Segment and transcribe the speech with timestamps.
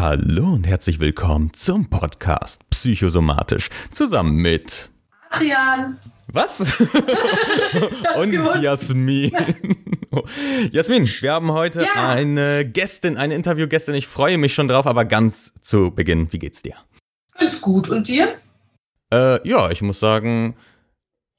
[0.00, 4.90] Hallo und herzlich willkommen zum Podcast Psychosomatisch zusammen mit
[5.30, 5.98] Adrian.
[6.28, 6.60] Was?
[8.16, 8.62] und gewusst.
[8.62, 9.32] Jasmin.
[10.70, 12.10] Jasmin, wir haben heute Ja.
[12.10, 13.96] eine Gästin, eine Interviewgästin.
[13.96, 16.76] Ich freue mich schon drauf, aber ganz zu Beginn, wie geht's dir?
[17.36, 17.88] Ganz gut.
[17.90, 18.36] Und dir?
[19.12, 20.54] Äh, ja, ich muss sagen,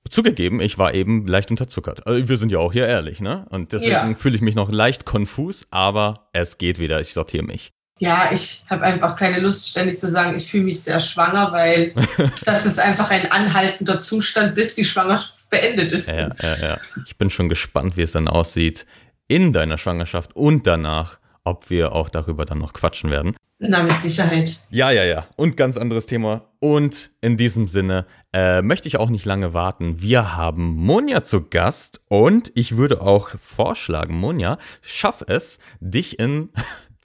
[0.09, 2.05] zugegeben, ich war eben leicht unterzuckert.
[2.05, 3.47] Also, wir sind ja auch hier ehrlich, ne?
[3.51, 4.15] Und deswegen Ja.
[4.15, 6.99] fühle ich mich noch leicht konfus, aber es geht wieder.
[6.99, 7.71] Ich sortiere mich.
[7.99, 11.93] Ja, ich habe einfach keine Lust, ständig zu sagen, ich fühle mich sehr schwanger, weil
[12.45, 16.07] das ist einfach ein anhaltender Zustand, bis die Schwangerschaft beendet ist.
[16.07, 16.77] Ja, ja, ja.
[17.05, 18.85] Ich bin schon gespannt, wie es dann aussieht
[19.27, 23.35] in deiner Schwangerschaft und danach, ob wir auch darüber dann noch quatschen werden.
[23.61, 24.65] Na, mit Sicherheit.
[24.69, 25.27] Ja, ja, ja.
[25.35, 26.45] Und ganz anderes Thema.
[26.59, 30.01] Und in diesem Sinne äh, möchte ich auch nicht lange warten.
[30.01, 36.49] Wir haben Monja zu Gast und ich würde auch vorschlagen, Monja, schaff es, dich in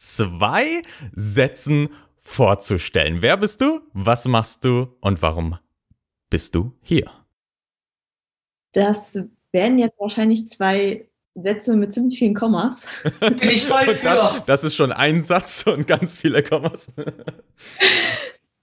[0.04, 0.82] zwei
[1.14, 1.88] Sätzen
[2.20, 3.22] vorzustellen.
[3.22, 3.80] Wer bist du?
[3.92, 4.88] Was machst du?
[5.00, 5.58] Und warum
[6.30, 7.10] bist du hier?
[8.72, 9.18] Das
[9.52, 12.86] werden jetzt wahrscheinlich zwei Sätze mit ziemlich vielen Kommas.
[13.20, 14.06] Bin ich voll für.
[14.06, 16.92] das, das ist schon ein Satz und ganz viele Kommas.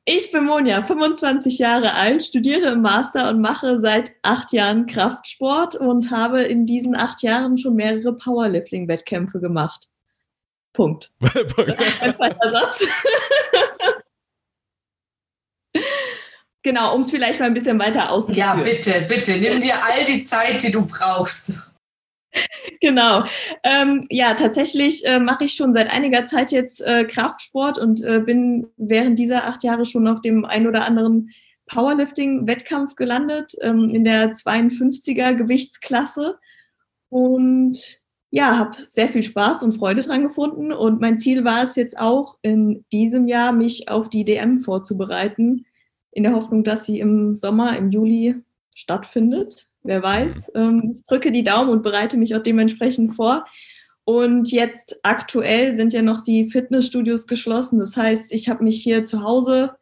[0.06, 5.76] Ich bin Monja, 25 Jahre alt, studiere im Master und mache seit acht Jahren Kraftsport
[5.76, 9.91] und habe in diesen acht Jahren schon mehrere Powerlifting-Wettkämpfe gemacht.
[10.74, 11.12] Punkt.
[11.22, 12.88] Ein zweiter Satz.
[16.64, 18.60] genau, um es vielleicht mal ein bisschen weiter auszuführen.
[18.60, 19.38] Ja, bitte, bitte.
[19.38, 21.54] Nimm dir all die Zeit, die du brauchst.
[22.80, 23.26] Genau.
[23.64, 28.20] Ähm, ja, tatsächlich äh, mache ich schon seit einiger Zeit jetzt äh, Kraftsport und äh,
[28.20, 31.30] bin während dieser acht Jahre schon auf dem ein oder anderen
[31.68, 36.40] Powerlifting-Wettkampf gelandet, ähm, in der 52er Gewichtsklasse.
[37.10, 38.01] Und
[38.32, 40.72] ja, habe sehr viel Spaß und Freude dran gefunden.
[40.72, 45.66] Und mein Ziel war es jetzt auch in diesem Jahr, mich auf die DM vorzubereiten,
[46.12, 48.36] in der Hoffnung, dass sie im Sommer, im Juli
[48.74, 49.68] stattfindet.
[49.84, 50.52] Wer weiß.
[50.56, 53.46] Ähm, ich drücke die Daumen und bereite mich auch dementsprechend vor.
[54.06, 57.80] Und jetzt aktuell sind ja noch die Fitnessstudios geschlossen.
[57.80, 59.76] Das heißt, ich habe mich hier zu Hause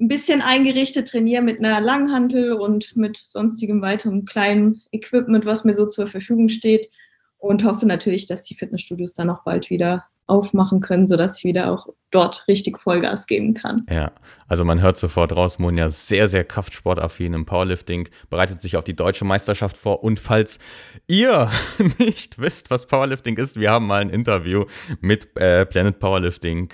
[0.00, 5.74] ein bisschen eingerichtet, trainiere mit einer Langhantel und mit sonstigem weiteren kleinen Equipment, was mir
[5.74, 6.90] so zur Verfügung steht.
[7.38, 11.70] Und hoffe natürlich, dass die Fitnessstudios dann auch bald wieder aufmachen können, sodass ich wieder
[11.70, 13.84] auch dort richtig Vollgas geben kann.
[13.90, 14.12] Ja,
[14.48, 18.96] also man hört sofort raus, Monja sehr, sehr kraftsportaffin im Powerlifting, bereitet sich auf die
[18.96, 20.02] deutsche Meisterschaft vor.
[20.02, 20.58] Und falls
[21.06, 21.50] ihr
[21.98, 24.64] nicht wisst, was Powerlifting ist, wir haben mal ein Interview
[25.00, 26.72] mit äh, Planet Powerlifting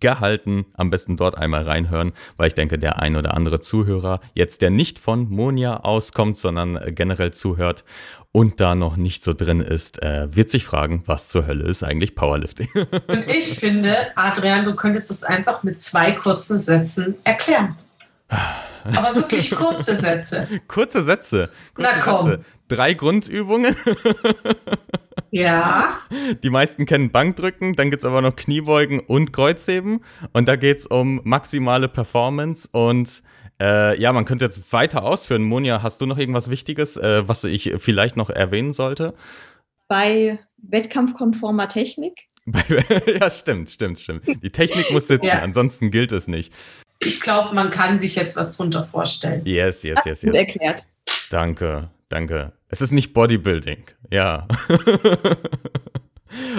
[0.00, 0.66] gehalten.
[0.74, 4.70] Am besten dort einmal reinhören, weil ich denke, der ein oder andere Zuhörer, jetzt der
[4.70, 7.84] nicht von Monja auskommt, sondern generell zuhört
[8.34, 11.84] und da noch nicht so drin ist, äh, wird sich fragen, was zur Hölle ist
[11.84, 12.68] eigentlich Powerlifting?
[13.06, 17.76] Und ich finde, Adrian, du könntest es einfach mit zwei kurzen Sätzen erklären.
[18.84, 20.46] Aber wirklich kurze Sätze.
[20.68, 21.50] Kurze Sätze.
[21.74, 22.26] Kurze Na komm.
[22.26, 22.44] Sätze.
[22.68, 23.76] Drei Grundübungen.
[25.30, 25.98] Ja,
[26.44, 30.04] Die meisten kennen Bankdrücken, dann gibt es aber noch Kniebeugen und Kreuzheben.
[30.32, 32.68] Und da geht es um maximale Performance.
[32.70, 33.22] Und
[33.60, 35.42] äh, ja, man könnte jetzt weiter ausführen.
[35.42, 39.14] Monja, hast du noch irgendwas Wichtiges, äh, was ich vielleicht noch erwähnen sollte?
[39.88, 42.28] Bei wettkampfkonformer Technik
[43.20, 44.26] ja, stimmt, stimmt, stimmt.
[44.42, 45.40] Die Technik muss sitzen, Ja.
[45.40, 46.52] ansonsten gilt es nicht.
[47.06, 49.42] Ich glaube, man kann sich jetzt was drunter vorstellen.
[49.44, 50.46] Yes, yes, yes, gut yes.
[50.46, 50.86] erklärt.
[51.30, 52.52] Danke, danke.
[52.68, 53.84] Es ist nicht Bodybuilding.
[54.10, 54.46] Ja.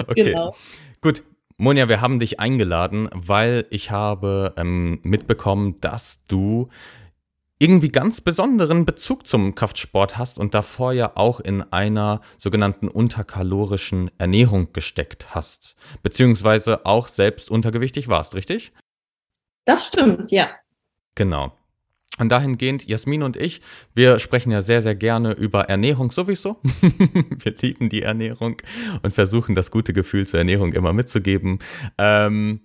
[0.06, 0.24] okay.
[0.24, 0.56] Genau.
[1.00, 1.22] Gut,
[1.58, 6.68] Monja, wir haben dich eingeladen, weil ich habe ähm, mitbekommen, dass du
[7.58, 14.10] irgendwie ganz besonderen Bezug zum Kraftsport hast und davor ja auch in einer sogenannten unterkalorischen
[14.18, 18.72] Ernährung gesteckt hast, beziehungsweise auch selbst untergewichtig warst, richtig?
[19.66, 20.48] Das stimmt, ja.
[21.14, 21.52] Genau.
[22.18, 23.60] Und dahingehend, Jasmin und ich,
[23.94, 26.58] wir sprechen ja sehr, sehr gerne über Ernährung sowieso.
[26.80, 28.56] wir lieben die Ernährung
[29.02, 31.58] und versuchen das gute Gefühl zur Ernährung immer mitzugeben.
[31.98, 32.62] Ähm,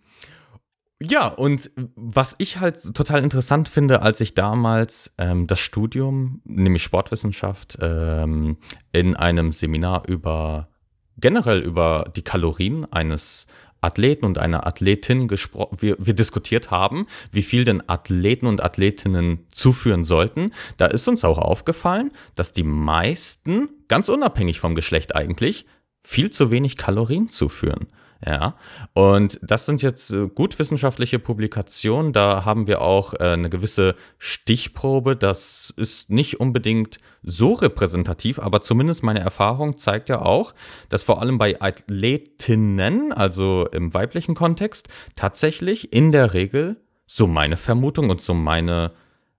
[1.01, 6.83] ja, und was ich halt total interessant finde, als ich damals ähm, das Studium, nämlich
[6.83, 8.57] Sportwissenschaft, ähm,
[8.94, 10.69] in einem Seminar über
[11.18, 13.48] generell über die Kalorien eines
[13.81, 19.45] Athleten und einer Athletin gesprochen, wir, wir diskutiert haben, wie viel denn Athleten und Athletinnen
[19.50, 20.54] zuführen sollten.
[20.78, 25.66] Da ist uns auch aufgefallen, dass die meisten, ganz unabhängig vom Geschlecht eigentlich,
[26.04, 27.88] viel zu wenig Kalorien zuführen.
[28.23, 28.56] Ja,
[28.94, 32.13] und das sind jetzt äh, gut wissenschaftliche Publikationen.
[32.13, 35.15] Da haben wir auch äh, eine gewisse Stichprobe.
[35.15, 40.53] Das ist nicht unbedingt so repräsentativ, aber zumindest meine Erfahrung zeigt ja auch,
[40.89, 46.77] dass vor allem bei Athletinnen, also im weiblichen Kontext, tatsächlich in der Regel,
[47.07, 48.91] so meine Vermutung und so meine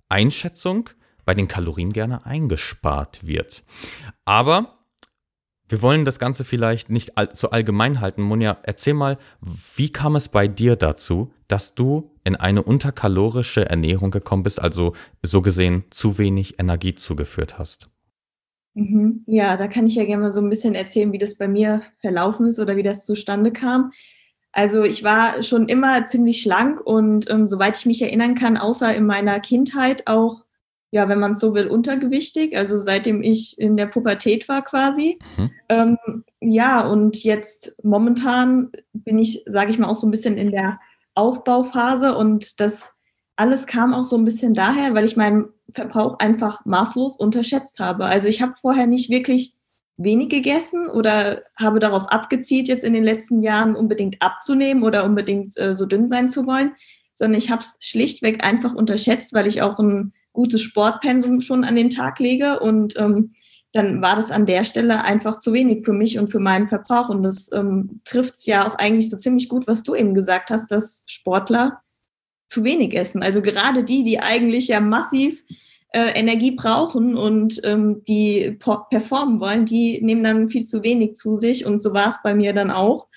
[0.08, 0.90] Einschätzung,
[1.24, 3.62] bei den Kalorien gerne eingespart wird.
[4.24, 4.81] Aber
[5.72, 8.20] wir wollen das Ganze vielleicht nicht all, so allgemein halten.
[8.20, 9.16] Monja, erzähl mal,
[9.74, 14.92] wie kam es bei dir dazu, dass du in eine unterkalorische Ernährung gekommen bist, also
[15.22, 17.88] so gesehen zu wenig Energie zugeführt hast?
[18.74, 19.22] Mhm.
[19.26, 21.82] Ja, da kann ich ja gerne mal so ein bisschen erzählen, wie das bei mir
[22.02, 23.92] verlaufen ist oder wie das zustande kam.
[24.52, 28.94] Also ich war schon immer ziemlich schlank und ähm, soweit ich mich erinnern kann, außer
[28.94, 30.44] in meiner Kindheit auch
[30.92, 35.18] ja, wenn man es so will, untergewichtig, also seitdem ich in der Pubertät war quasi.
[35.38, 35.50] Mhm.
[35.70, 35.98] Ähm,
[36.38, 40.78] ja, und jetzt momentan bin ich, sage ich mal, auch so ein bisschen in der
[41.14, 42.92] Aufbauphase und das
[43.36, 48.04] alles kam auch so ein bisschen daher, weil ich meinen Verbrauch einfach maßlos unterschätzt habe.
[48.04, 49.54] Also ich habe vorher nicht wirklich
[49.96, 55.56] wenig gegessen oder habe darauf abgezielt, jetzt in den letzten Jahren unbedingt abzunehmen oder unbedingt
[55.56, 56.72] äh, so dünn sein zu wollen,
[57.14, 61.76] sondern ich habe es schlichtweg einfach unterschätzt, weil ich auch ein gutes Sportpensum schon an
[61.76, 63.34] den Tag lege und ähm,
[63.72, 67.08] dann war das an der Stelle einfach zu wenig für mich und für meinen Verbrauch.
[67.08, 70.70] Und das ähm, trifft ja auch eigentlich so ziemlich gut, was du eben gesagt hast,
[70.70, 71.80] dass Sportler
[72.48, 73.22] zu wenig essen.
[73.22, 75.42] Also gerade die, die eigentlich ja massiv
[75.88, 78.58] äh, Energie brauchen und ähm, die
[78.90, 81.64] performen wollen, die nehmen dann viel zu wenig zu sich.
[81.64, 83.08] Und so war es bei mir dann auch.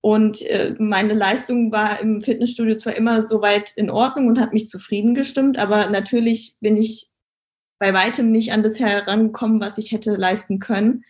[0.00, 4.68] Und äh, meine Leistung war im Fitnessstudio zwar immer soweit in Ordnung und hat mich
[4.68, 7.08] zufrieden gestimmt, aber natürlich bin ich
[7.78, 11.04] bei weitem nicht an das herangekommen, was ich hätte leisten können,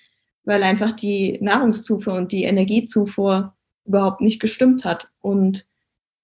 [0.45, 3.55] weil einfach die Nahrungszufuhr und die Energiezufuhr
[3.85, 5.11] überhaupt nicht gestimmt hat.
[5.21, 5.67] Und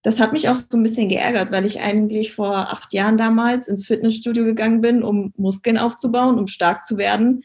[0.03, 3.69] das hat mich auch so ein bisschen geärgert, weil ich eigentlich vor acht Jahren damals
[3.69, 7.43] ins Fitnessstudio gegangen bin, um Muskeln aufzubauen, um stark zu werden.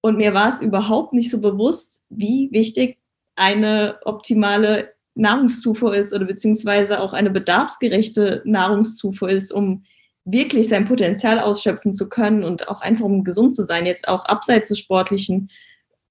[0.00, 2.98] Und mir war es überhaupt nicht so bewusst, wie wichtig
[3.36, 9.84] eine optimale Nahrungszufuhr ist oder beziehungsweise auch eine bedarfsgerechte Nahrungszufuhr ist, um
[10.24, 14.24] wirklich sein Potenzial ausschöpfen zu können und auch einfach um gesund zu sein, jetzt auch
[14.26, 15.50] abseits des Sportlichen,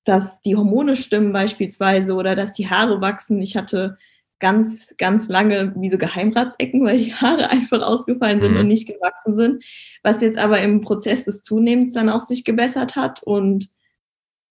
[0.06, 3.42] dass die Hormone stimmen beispielsweise oder dass die Haare wachsen.
[3.42, 3.98] Ich hatte
[4.39, 8.60] ganz, ganz lange wie so Geheimratsecken, weil die Haare einfach ausgefallen sind mhm.
[8.62, 9.63] und nicht gewachsen sind,
[10.04, 13.69] was jetzt aber im Prozess des Zunehmens dann auch sich gebessert hat und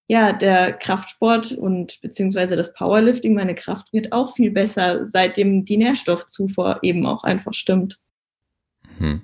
[0.06, 5.78] ja, der Kraftsport und beziehungsweise das Powerlifting, meine Kraft wird auch viel besser, seitdem die
[5.78, 7.98] Nährstoffzufuhr eben auch einfach stimmt.
[8.98, 9.22] Hm.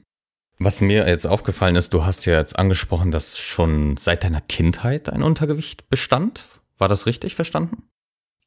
[0.58, 5.08] Was mir jetzt aufgefallen ist, du hast ja jetzt angesprochen, dass schon seit deiner Kindheit
[5.08, 6.44] ein Untergewicht bestand.
[6.76, 7.84] War das richtig verstanden?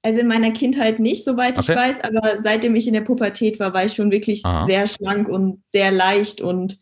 [0.04, 1.72] Also in meiner Kindheit nicht, soweit okay.
[1.72, 4.66] ich weiß, aber seitdem ich in der Pubertät war, war ich schon wirklich Aha.
[4.66, 6.78] sehr schlank und sehr leicht und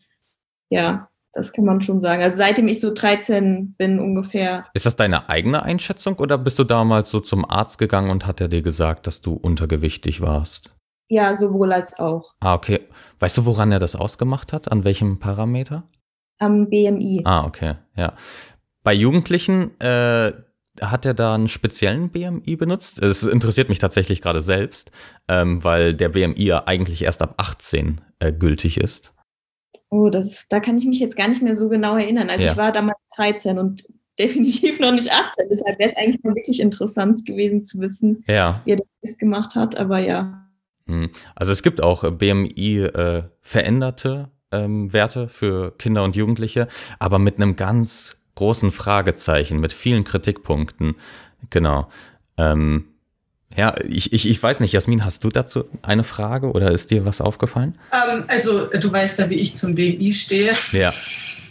[0.70, 2.22] ja, das kann man schon sagen.
[2.22, 4.66] Also seitdem ich so 13 bin ungefähr.
[4.74, 8.40] Ist das deine eigene Einschätzung oder bist du damals so zum Arzt gegangen und hat
[8.40, 10.74] er dir gesagt, dass du untergewichtig warst?
[11.08, 12.34] Ja, sowohl als auch.
[12.40, 12.80] Ah, okay.
[13.18, 14.70] Weißt du, woran er das ausgemacht hat?
[14.70, 15.84] An welchem Parameter?
[16.38, 17.22] Am BMI.
[17.24, 18.14] Ah, okay, ja.
[18.82, 20.32] Bei Jugendlichen äh,
[20.80, 23.02] hat er da einen speziellen BMI benutzt?
[23.02, 24.90] Es interessiert mich tatsächlich gerade selbst,
[25.28, 29.14] ähm, weil der BMI ja eigentlich erst ab 18 äh, gültig ist.
[29.88, 32.30] Oh, das, da kann ich mich jetzt gar nicht mehr so genau erinnern.
[32.30, 32.52] Also ja.
[32.52, 33.84] ich war damals 13 und
[34.18, 35.46] definitiv noch nicht 18.
[35.50, 38.60] Deshalb wäre es eigentlich mal wirklich interessant gewesen zu wissen, ja.
[38.64, 39.76] wie er das gemacht hat.
[39.76, 40.48] Aber ja.
[40.86, 41.10] Hm.
[41.34, 46.68] Also es gibt auch BMI äh, veränderte ähm, Werte für Kinder und Jugendliche,
[46.98, 50.96] aber mit einem ganz großen Fragezeichen, mit vielen Kritikpunkten.
[51.50, 51.88] Genau.
[52.36, 52.91] Ähm,
[53.56, 57.04] ja, ich, ich, ich weiß nicht, Jasmin, hast du dazu eine Frage oder ist dir
[57.04, 57.78] was aufgefallen?
[57.92, 60.54] Ähm, also, du weißt ja, wie ich zum BMI stehe.
[60.72, 60.92] Ja.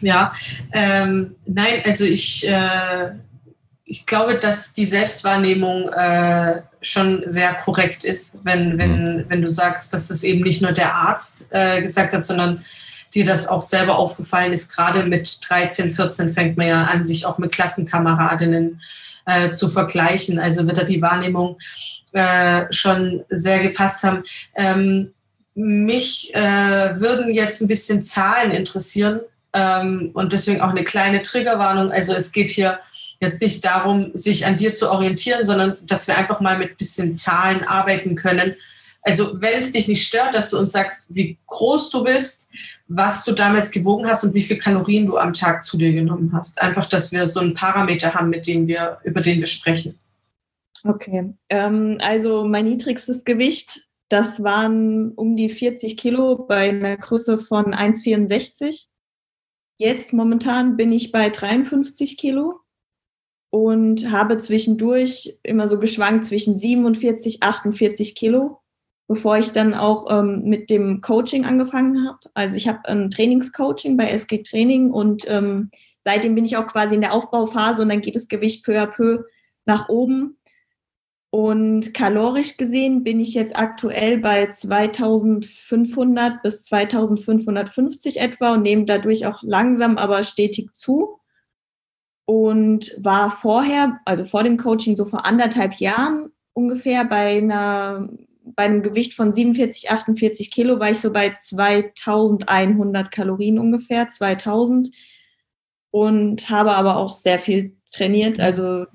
[0.01, 0.33] Ja.
[0.73, 3.11] Ähm, nein, also ich, äh,
[3.85, 9.25] ich glaube, dass die Selbstwahrnehmung äh, schon sehr korrekt ist, wenn, wenn, mhm.
[9.27, 12.65] wenn du sagst, dass es eben nicht nur der Arzt äh, gesagt hat, sondern
[13.13, 14.73] dir das auch selber aufgefallen ist.
[14.73, 18.81] Gerade mit 13, 14 fängt man ja an, sich auch mit Klassenkameradinnen
[19.25, 20.39] äh, zu vergleichen.
[20.39, 21.57] Also wird da die Wahrnehmung
[22.13, 24.23] äh, schon sehr gepasst haben.
[24.55, 25.13] Ähm,
[25.53, 29.19] mich äh, würden jetzt ein bisschen Zahlen interessieren
[29.53, 31.91] ähm, und deswegen auch eine kleine Triggerwarnung.
[31.91, 32.79] Also es geht hier
[33.19, 37.15] jetzt nicht darum, sich an dir zu orientieren, sondern dass wir einfach mal mit bisschen
[37.15, 38.55] Zahlen arbeiten können.
[39.03, 42.47] Also wenn es dich nicht stört, dass du uns sagst, wie groß du bist,
[42.87, 46.31] was du damals gewogen hast und wie viel Kalorien du am Tag zu dir genommen
[46.33, 46.61] hast.
[46.61, 49.97] Einfach, dass wir so einen Parameter haben, mit dem wir, über den wir sprechen.
[50.83, 57.37] Okay, ähm, also mein niedrigstes Gewicht, das waren um die 40 Kilo bei einer Größe
[57.37, 58.87] von 1,64.
[59.77, 62.59] Jetzt momentan bin ich bei 53 Kilo
[63.51, 68.61] und habe zwischendurch immer so geschwankt zwischen 47, 48 Kilo,
[69.11, 72.17] bevor ich dann auch ähm, mit dem Coaching angefangen habe.
[72.33, 75.69] Also ich habe ein Trainingscoaching bei SG Training und ähm,
[76.05, 78.85] seitdem bin ich auch quasi in der Aufbauphase und dann geht das Gewicht peu à
[78.85, 79.25] peu
[79.65, 80.37] nach oben.
[81.29, 89.25] Und kalorisch gesehen bin ich jetzt aktuell bei 2500 bis 2550 etwa und nehme dadurch
[89.25, 91.19] auch langsam, aber stetig zu.
[92.23, 98.07] Und war vorher, also vor dem Coaching, so vor anderthalb Jahren ungefähr bei einer
[98.43, 104.91] bei einem Gewicht von 47, 48 Kilo war ich so bei 2100 Kalorien ungefähr, 2000
[105.91, 108.39] und habe aber auch sehr viel trainiert.
[108.39, 108.85] Also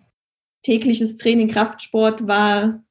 [0.62, 2.83] tägliches Training, Kraftsport war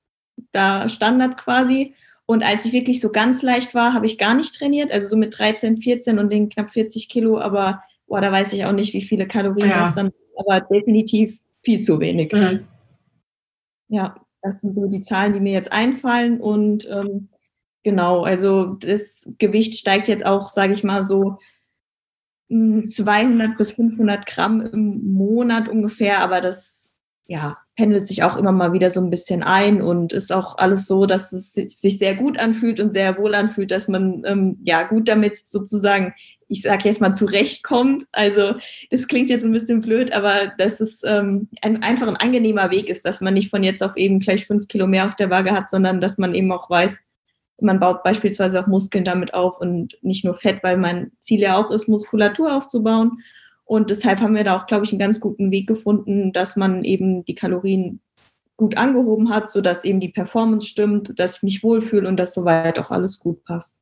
[0.51, 1.93] da Standard quasi.
[2.25, 5.17] Und als ich wirklich so ganz leicht war, habe ich gar nicht trainiert, also so
[5.17, 8.93] mit 13, 14 und den knapp 40 Kilo, aber boah, da weiß ich auch nicht,
[8.93, 9.85] wie viele Kalorien ja.
[9.85, 12.31] das dann, aber definitiv viel zu wenig.
[12.31, 12.67] Mhm.
[13.89, 17.29] Ja, das sind so die Zahlen, die mir jetzt einfallen und ähm,
[17.83, 21.37] genau, also das Gewicht steigt jetzt auch, sage ich mal so
[22.49, 26.91] 200 bis 500 Gramm im Monat ungefähr, aber das
[27.27, 30.85] ja, pendelt sich auch immer mal wieder so ein bisschen ein und ist auch alles
[30.85, 34.83] so, dass es sich sehr gut anfühlt und sehr wohl anfühlt, dass man ähm, ja
[34.83, 36.13] gut damit sozusagen,
[36.47, 38.05] ich sage jetzt mal, zurechtkommt.
[38.11, 38.53] Also
[38.91, 42.89] das klingt jetzt ein bisschen blöd, aber dass es ähm, ein, einfach ein angenehmer Weg
[42.89, 45.51] ist, dass man nicht von jetzt auf eben gleich fünf Kilo mehr auf der Waage
[45.51, 46.99] hat, sondern dass man eben auch weiß,
[47.61, 51.57] man baut beispielsweise auch Muskeln damit auf und nicht nur Fett, weil mein Ziel ja
[51.57, 53.19] auch ist, Muskulatur aufzubauen
[53.65, 56.83] und deshalb haben wir da auch, glaube ich, einen ganz guten Weg gefunden, dass man
[56.83, 57.99] eben die Kalorien
[58.57, 62.79] gut angehoben hat, sodass eben die Performance stimmt, dass ich mich wohlfühle und dass soweit
[62.79, 63.77] auch alles gut passt.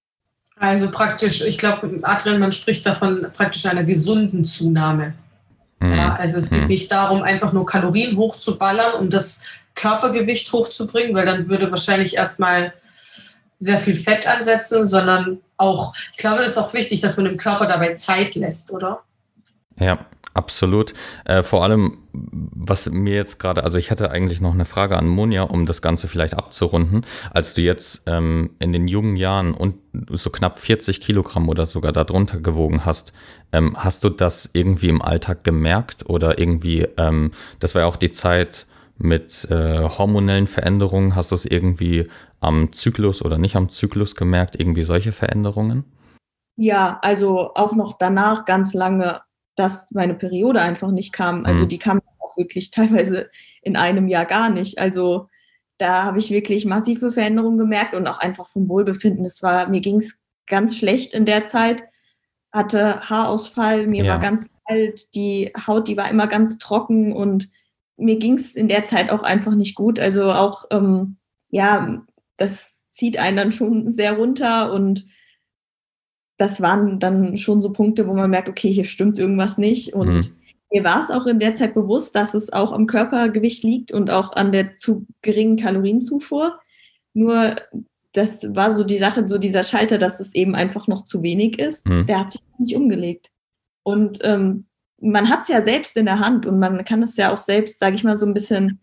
[0.60, 5.13] Also praktisch, ich glaube, Adrian, man spricht davon praktisch einer gesunden Zunahme.
[5.79, 5.93] Mhm.
[5.93, 6.67] Ja, also es geht mhm.
[6.67, 9.41] nicht darum, einfach nur Kalorien hochzuballern, um das
[9.75, 12.74] Körpergewicht hochzubringen, weil dann würde wahrscheinlich erstmal
[13.57, 17.38] sehr viel Fett ansetzen, sondern auch, ich glaube, das ist auch wichtig, dass man dem
[17.38, 19.01] Körper dabei Zeit lässt, oder?
[19.79, 20.94] Ja, absolut.
[21.25, 25.08] Äh, vor allem, was mir jetzt gerade, also ich hatte eigentlich noch eine Frage an
[25.08, 27.06] Monja, um das Ganze vielleicht abzurunden.
[27.32, 29.75] Als du jetzt ähm, in den jungen Jahren und
[30.10, 33.13] so knapp 40 Kilogramm oder sogar darunter gewogen hast,
[33.52, 37.98] ähm, hast du das irgendwie im Alltag gemerkt oder irgendwie, ähm, das war ja auch
[37.98, 38.66] die Zeit
[38.98, 42.08] mit äh, hormonellen Veränderungen, hast du es irgendwie
[42.40, 45.86] am Zyklus oder nicht am Zyklus gemerkt, irgendwie solche Veränderungen?
[46.56, 49.22] Ja, also auch noch danach ganz lange
[49.55, 51.45] dass meine Periode einfach nicht kam.
[51.45, 51.69] Also mhm.
[51.69, 53.29] die kam auch wirklich teilweise
[53.62, 54.79] in einem Jahr gar nicht.
[54.79, 55.27] Also
[55.77, 59.25] da habe ich wirklich massive Veränderungen gemerkt und auch einfach vom Wohlbefinden.
[59.25, 61.83] Es war, mir ging es ganz schlecht in der Zeit,
[62.51, 64.12] hatte Haarausfall, mir ja.
[64.13, 67.50] war ganz kalt, die Haut, die war immer ganz trocken und
[67.98, 70.00] mir ging es in der Zeit auch einfach nicht gut.
[70.00, 71.17] Also auch, ähm,
[71.50, 72.03] ja,
[72.38, 75.05] das zieht einen dann schon sehr runter und
[76.38, 79.94] das waren dann schon so Punkte, wo man merkt, okay, hier stimmt irgendwas nicht.
[79.94, 80.36] Und mhm.
[80.72, 84.10] mir war es auch in der Zeit bewusst, dass es auch am Körpergewicht liegt und
[84.10, 86.60] auch an der zu geringen Kalorienzufuhr.
[87.13, 87.56] Nur
[88.13, 91.60] das war so die Sache, so dieser Schalter, dass es eben einfach noch zu wenig
[91.60, 92.06] ist, mhm.
[92.06, 93.30] der hat sich nicht umgelegt.
[93.84, 94.66] Und ähm,
[95.00, 97.80] man hat es ja selbst in der Hand und man kann es ja auch selbst,
[97.80, 98.80] sage ich mal, so ein bisschen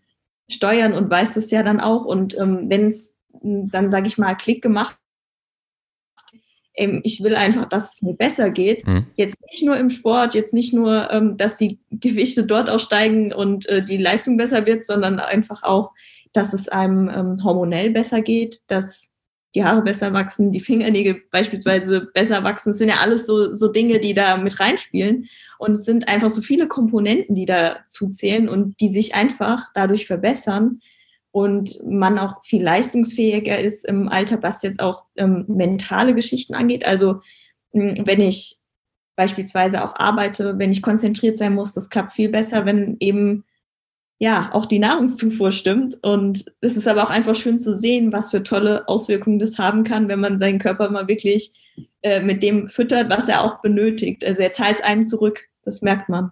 [0.49, 2.05] steuern und weiß das ja dann auch.
[2.05, 5.00] Und ähm, wenn es dann, sage ich mal, Klick gemacht
[6.73, 8.87] ich will einfach, dass es mir besser geht.
[8.87, 9.05] Mhm.
[9.15, 13.33] Jetzt nicht nur im Sport, jetzt nicht nur, ähm, dass die Gewichte dort auch steigen
[13.33, 15.91] und äh, die Leistung besser wird, sondern einfach auch,
[16.33, 19.11] dass es einem ähm, hormonell besser geht, dass
[19.53, 22.69] die Haare besser wachsen, die Fingernägel beispielsweise besser wachsen.
[22.69, 25.27] Das sind ja alles so, so Dinge, die da mit reinspielen.
[25.59, 30.07] Und es sind einfach so viele Komponenten, die da zuzählen und die sich einfach dadurch
[30.07, 30.79] verbessern,
[31.31, 36.85] und man auch viel leistungsfähiger ist im Alter, was jetzt auch ähm, mentale Geschichten angeht.
[36.85, 37.21] Also
[37.73, 38.57] wenn ich
[39.15, 43.45] beispielsweise auch arbeite, wenn ich konzentriert sein muss, das klappt viel besser, wenn eben
[44.19, 45.97] ja auch die Nahrungszufuhr stimmt.
[46.03, 49.83] Und es ist aber auch einfach schön zu sehen, was für tolle Auswirkungen das haben
[49.83, 51.53] kann, wenn man seinen Körper mal wirklich
[52.01, 54.25] äh, mit dem füttert, was er auch benötigt.
[54.25, 55.47] Also er zahlt es einem zurück.
[55.63, 56.31] Das merkt man.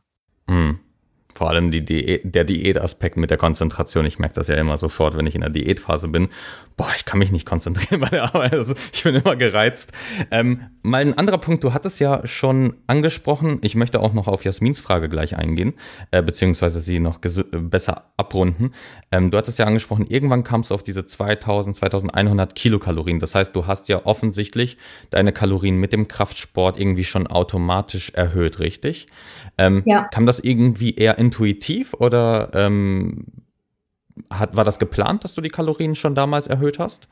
[1.40, 4.06] Vor allem die Diät, der Diätaspekt mit der Konzentration.
[4.06, 6.28] Ich merke das ja immer sofort, wenn ich in der Diätphase bin.
[6.76, 8.52] Boah, ich kann mich nicht konzentrieren bei der Arbeit.
[8.52, 9.94] Also ich bin immer gereizt.
[10.32, 14.44] Ähm, mal ein anderer Punkt, du hattest ja schon angesprochen, ich möchte auch noch auf
[14.44, 15.76] Jasmins Frage gleich eingehen,
[16.12, 18.74] äh, beziehungsweise sie noch besser abrunden.
[19.10, 23.20] Ähm, du hattest ja angesprochen, irgendwann kam es auf diese 2000, 2100 Kilokalorien.
[23.20, 24.78] Das heißt, du hast ja offensichtlich
[25.10, 29.08] deine Kalorien mit dem Kraftsport irgendwie schon automatisch erhöht, richtig?
[29.58, 30.04] Ähm, ja.
[30.06, 33.26] Kam das irgendwie eher intuitiv oder ähm,
[34.30, 37.08] hat, war das geplant, dass du die Kalorien schon damals erhöht hast?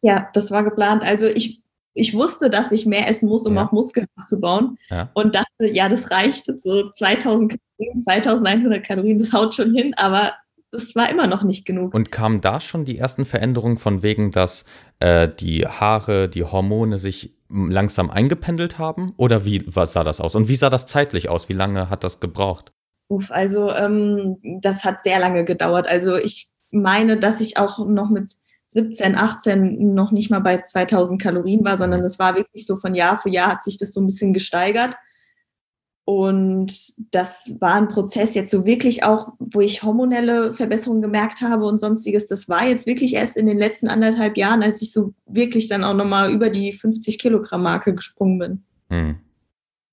[0.00, 1.02] Ja, das war geplant.
[1.02, 1.60] Also ich,
[1.94, 3.64] ich wusste, dass ich mehr essen muss, um ja.
[3.64, 4.78] auch Muskeln aufzubauen.
[4.88, 5.10] Ja.
[5.14, 6.46] Und dachte, ja, das reicht.
[6.58, 9.94] So 2000 Kalorien, 2100 Kalorien, das haut schon hin.
[9.96, 10.32] Aber
[10.70, 11.94] das war immer noch nicht genug.
[11.94, 14.64] Und kamen da schon die ersten Veränderungen von wegen, dass
[15.00, 19.12] äh, die Haare, die Hormone sich langsam eingependelt haben?
[19.16, 20.34] Oder wie was sah das aus?
[20.34, 21.48] Und wie sah das zeitlich aus?
[21.48, 22.72] Wie lange hat das gebraucht?
[23.12, 25.86] Uff, also ähm, das hat sehr lange gedauert.
[25.86, 28.32] Also ich meine, dass ich auch noch mit
[28.68, 32.94] 17, 18 noch nicht mal bei 2000 Kalorien war, sondern es war wirklich so von
[32.94, 34.94] Jahr für Jahr hat sich das so ein bisschen gesteigert.
[36.06, 36.72] Und
[37.14, 41.78] das war ein Prozess jetzt so wirklich auch, wo ich hormonelle Verbesserungen gemerkt habe und
[41.78, 42.26] sonstiges.
[42.26, 45.84] Das war jetzt wirklich erst in den letzten anderthalb Jahren, als ich so wirklich dann
[45.84, 48.62] auch nochmal über die 50 Kilogramm Marke gesprungen bin.
[48.88, 49.16] Hm.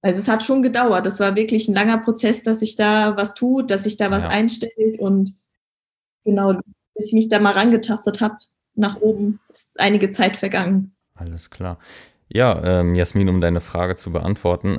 [0.01, 1.05] Also es hat schon gedauert.
[1.05, 4.23] Das war wirklich ein langer Prozess, dass sich da was tut, dass sich da was
[4.23, 4.29] ja.
[4.29, 5.35] einstellt und
[6.23, 6.53] genau,
[6.95, 8.37] bis ich mich da mal rangetastet habe
[8.75, 10.95] nach oben, ist einige Zeit vergangen.
[11.15, 11.79] Alles klar.
[12.29, 14.77] Ja, ähm, Jasmin, um deine Frage zu beantworten.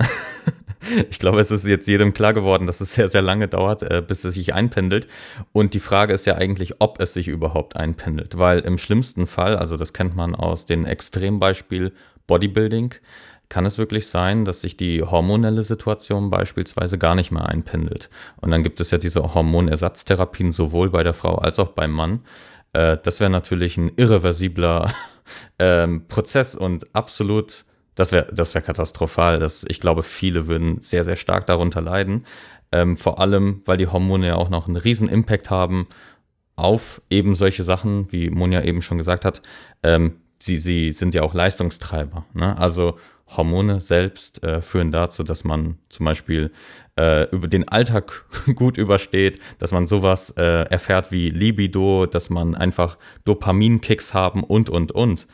[1.11, 4.03] ich glaube, es ist jetzt jedem klar geworden, dass es sehr, sehr lange dauert, äh,
[4.07, 5.09] bis es sich einpendelt.
[5.53, 8.39] Und die Frage ist ja eigentlich, ob es sich überhaupt einpendelt.
[8.39, 11.93] Weil im schlimmsten Fall, also das kennt man aus dem Extrembeispiel
[12.27, 12.95] Bodybuilding,
[13.50, 18.09] kann es wirklich sein, dass sich die hormonelle Situation beispielsweise gar nicht mehr einpendelt.
[18.40, 22.21] Und dann gibt es ja diese Hormonersatztherapien sowohl bei der Frau als auch beim Mann.
[22.73, 24.95] Äh, das wäre natürlich ein irreversibler
[25.59, 27.64] ähm, Prozess und absolut,
[27.97, 29.40] das wäre das wär katastrophal.
[29.40, 32.25] Das, ich glaube, viele würden sehr, sehr stark darunter leiden.
[32.73, 35.88] Ähm, vor allem, weil die Hormone ja auch noch einen riesen Impact haben
[36.54, 39.42] auf eben solche Sachen, wie Monja eben schon gesagt hat.
[39.83, 42.26] Ähm, sie, sie sind ja auch Leistungstreiber.
[42.33, 42.57] Ne?
[42.57, 42.97] Also
[43.37, 46.50] Hormone selbst äh, führen dazu, dass man zum Beispiel
[46.99, 52.54] äh, über den Alltag gut übersteht, dass man sowas äh, erfährt wie Libido, dass man
[52.54, 55.26] einfach Dopaminkicks haben und, und, und.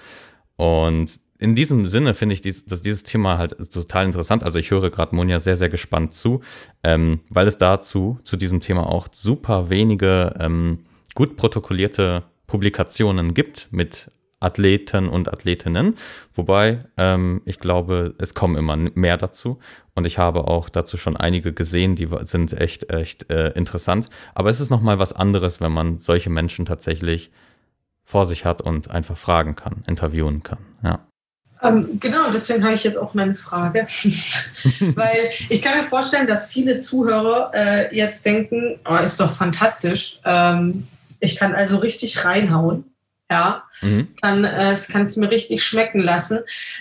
[0.56, 4.42] Und in diesem Sinne finde ich dies, dass dieses Thema halt total interessant.
[4.42, 6.40] Also ich höre gerade Monja sehr, sehr gespannt zu,
[6.82, 10.80] ähm, weil es dazu, zu diesem Thema auch super wenige ähm,
[11.14, 14.08] gut protokollierte Publikationen gibt mit
[14.40, 15.96] Athleten und Athletinnen.
[16.34, 19.58] Wobei ähm, ich glaube, es kommen immer mehr dazu.
[19.94, 24.08] Und ich habe auch dazu schon einige gesehen, die sind echt, echt äh, interessant.
[24.34, 27.30] Aber es ist nochmal was anderes, wenn man solche Menschen tatsächlich
[28.04, 30.58] vor sich hat und einfach fragen kann, interviewen kann.
[30.84, 31.06] Ja.
[31.62, 33.86] Ähm, genau, deswegen habe ich jetzt auch meine Frage.
[34.80, 40.20] Weil ich kann mir vorstellen, dass viele Zuhörer äh, jetzt denken, oh, ist doch fantastisch.
[40.26, 40.86] Ähm,
[41.20, 42.84] ich kann also richtig reinhauen
[43.30, 44.14] ja, mhm.
[44.20, 46.40] kann äh, es kann es mir richtig schmecken lassen.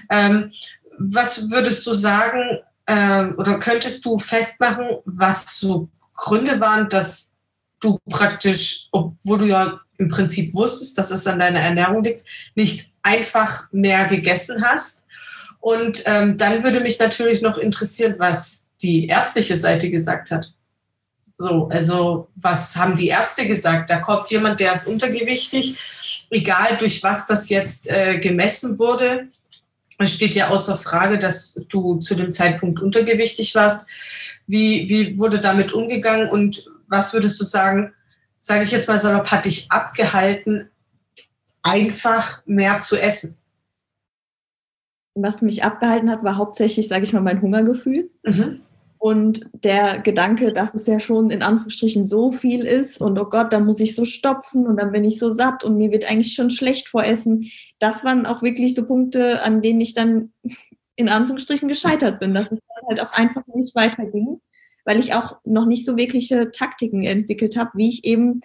[0.10, 0.51] Ähm,
[0.97, 7.34] was würdest du sagen äh, oder könntest du festmachen, was so Gründe waren, dass
[7.79, 12.23] du praktisch, obwohl du ja im Prinzip wusstest, dass es an deiner Ernährung liegt,
[12.55, 15.03] nicht einfach mehr gegessen hast?
[15.60, 20.53] Und ähm, dann würde mich natürlich noch interessieren, was die ärztliche Seite gesagt hat.
[21.38, 23.89] So, also was haben die Ärzte gesagt?
[23.89, 25.77] Da kommt jemand, der ist untergewichtig
[26.30, 29.30] egal durch was das jetzt äh, gemessen wurde,
[29.98, 33.86] es steht ja außer Frage, dass du zu dem Zeitpunkt untergewichtig warst.
[34.48, 37.94] Wie, wie wurde damit umgegangen und was würdest du sagen,
[38.42, 40.70] sage ich jetzt mal salopp, hat dich abgehalten,
[41.64, 43.38] einfach mehr zu essen?
[45.16, 48.10] Was mich abgehalten hat, war hauptsächlich, sage ich mal, mein Hungergefühl.
[48.24, 48.62] Mhm.
[49.06, 53.54] Und der Gedanke, dass es ja schon in Anführungsstrichen so viel ist und oh Gott,
[53.54, 56.34] da muss ich so stopfen und dann bin ich so satt und mir wird eigentlich
[56.34, 60.34] schon schlecht vor Essen, das waren auch wirklich so Punkte, an denen ich dann
[60.96, 64.41] in Anführungsstrichen gescheitert bin, dass es dann halt auch einfach nicht weiterging,
[64.86, 68.41] weil ich auch noch nicht so wirkliche Taktiken entwickelt habe, wie ich eben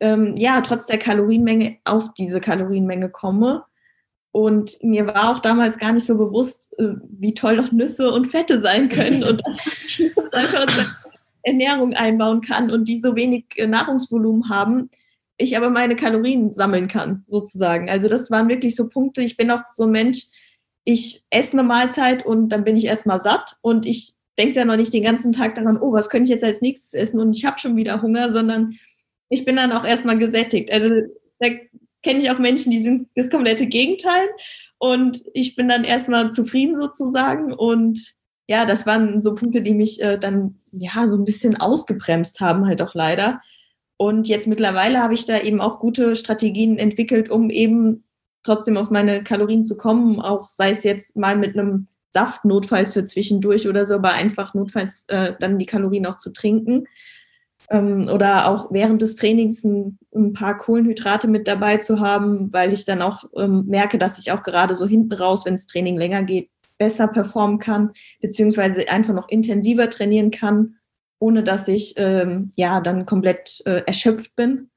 [0.00, 3.64] ähm, ja trotz der Kalorienmenge auf diese Kalorienmenge komme
[4.32, 8.26] und mir war auch damals gar nicht so bewusst, äh, wie toll doch Nüsse und
[8.26, 10.96] Fette sein können und dass ich einfach
[11.42, 14.90] Ernährung einbauen kann und die so wenig äh, Nahrungsvolumen haben,
[15.38, 17.88] ich aber meine Kalorien sammeln kann, sozusagen.
[17.88, 19.22] Also das waren wirklich so Punkte.
[19.22, 20.26] Ich bin auch so ein Mensch,
[20.84, 24.76] ich esse eine Mahlzeit und dann bin ich erstmal satt und ich denke da noch
[24.76, 27.44] nicht den ganzen Tag daran, oh, was könnte ich jetzt als nächstes essen und ich
[27.44, 28.74] habe schon wieder Hunger, sondern
[29.28, 30.72] ich bin dann auch erstmal gesättigt.
[30.72, 30.90] Also
[31.38, 31.48] da
[32.02, 34.28] kenne ich auch Menschen, die sind das komplette Gegenteil
[34.78, 38.14] und ich bin dann erstmal zufrieden sozusagen und
[38.48, 42.66] ja, das waren so Punkte, die mich äh, dann ja so ein bisschen ausgebremst haben,
[42.66, 43.40] halt auch leider.
[43.98, 48.04] Und jetzt mittlerweile habe ich da eben auch gute Strategien entwickelt, um eben
[48.44, 52.94] trotzdem auf meine Kalorien zu kommen, auch sei es jetzt mal mit einem Saft notfalls
[52.94, 56.86] für zwischendurch oder so, aber einfach notfalls äh, dann die Kalorien auch zu trinken.
[57.70, 62.72] Ähm, oder auch während des Trainings ein, ein, paar Kohlenhydrate mit dabei zu haben, weil
[62.72, 65.96] ich dann auch ähm, merke, dass ich auch gerade so hinten raus, wenn das Training
[65.96, 70.76] länger geht, besser performen kann, beziehungsweise einfach noch intensiver trainieren kann,
[71.18, 74.70] ohne dass ich ähm, ja dann komplett äh, erschöpft bin.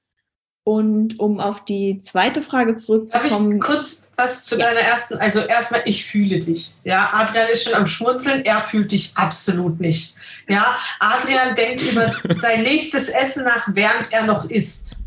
[0.64, 3.60] Und um auf die zweite Frage zurückzukommen.
[3.60, 4.68] Darf ich kurz was zu ja.
[4.68, 5.16] deiner ersten?
[5.16, 6.76] Also erstmal, ich fühle dich.
[6.84, 10.16] Ja, Adrian ist schon am Schmunzeln, er fühlt dich absolut nicht.
[10.52, 14.98] Ja, Adrian denkt über sein nächstes Essen nach, während er noch isst.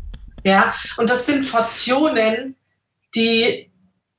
[0.43, 2.55] Ja, und das sind Portionen,
[3.15, 3.69] die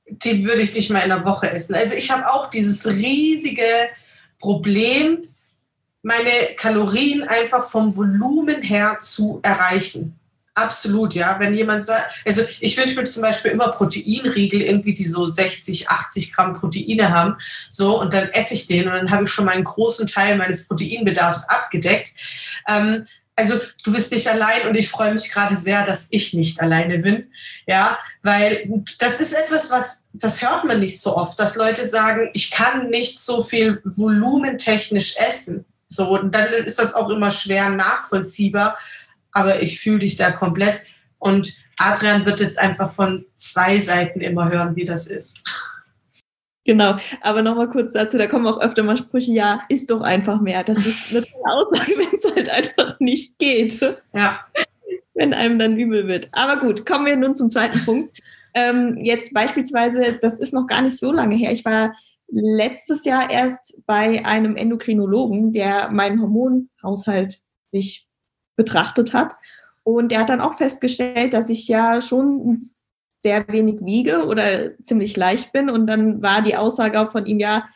[0.08, 1.74] die würde ich nicht mal in einer Woche essen.
[1.74, 3.88] Also ich habe auch dieses riesige
[4.38, 5.28] Problem,
[6.02, 10.18] meine Kalorien einfach vom Volumen her zu erreichen.
[10.57, 11.38] Absolut, ja.
[11.38, 15.90] Wenn jemand sagt, also ich wünsche mir zum Beispiel immer Proteinriegel, irgendwie, die so 60,
[15.90, 17.37] 80 Gramm Proteine haben.
[17.69, 20.38] So, und dann esse ich den und dann habe ich schon mal einen großen Teil
[20.38, 22.09] meines Proteinbedarfs abgedeckt.
[22.66, 23.05] Ähm,
[23.37, 27.01] also du bist nicht allein und ich freue mich gerade sehr, dass ich nicht alleine
[27.01, 27.31] bin.
[27.66, 28.66] Ja, weil
[28.99, 32.88] das ist etwas, was, das hört man nicht so oft, dass Leute sagen, ich kann
[32.88, 35.66] nicht so viel volumentechnisch essen.
[35.87, 38.79] So, und dann ist das auch immer schwer nachvollziehbar.
[39.37, 40.83] Aber ich fühle dich da komplett.
[41.18, 45.44] Und Adrian wird jetzt einfach von zwei Seiten immer hören, wie das ist.
[46.64, 50.40] Genau, aber nochmal kurz dazu, da kommen auch öfter mal Sprüche, ja, ist doch einfach
[50.40, 50.64] mehr.
[50.64, 53.79] Das ist eine Aussage, wenn es halt einfach nicht geht.
[54.14, 54.40] Ja.
[55.12, 56.29] Wenn einem dann übel wird.
[56.33, 58.18] Aber gut, kommen wir nun zum zweiten Punkt.
[58.55, 61.53] Ähm, jetzt beispielsweise, das ist noch gar nicht so lange her.
[61.53, 61.92] Ich war
[62.29, 68.06] letztes Jahr erst bei einem Endokrinologen, der meinen Hormonhaushalt sich
[68.57, 69.37] betrachtet hat.
[69.85, 72.71] Und der hat dann auch festgestellt, dass ich ja schon
[73.23, 75.71] sehr wenig wiege oder ziemlich leicht bin.
[75.71, 77.69] Und dann war die Aussage auch von ihm, ja,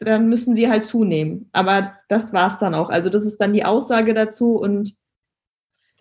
[0.00, 1.48] dann müssen sie halt zunehmen.
[1.52, 2.90] Aber das war es dann auch.
[2.90, 4.96] Also das ist dann die Aussage dazu und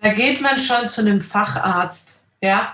[0.03, 2.73] da geht man schon zu einem Facharzt, ja,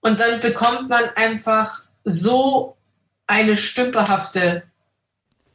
[0.00, 2.76] und dann bekommt man einfach so
[3.26, 4.64] eine stümperhafte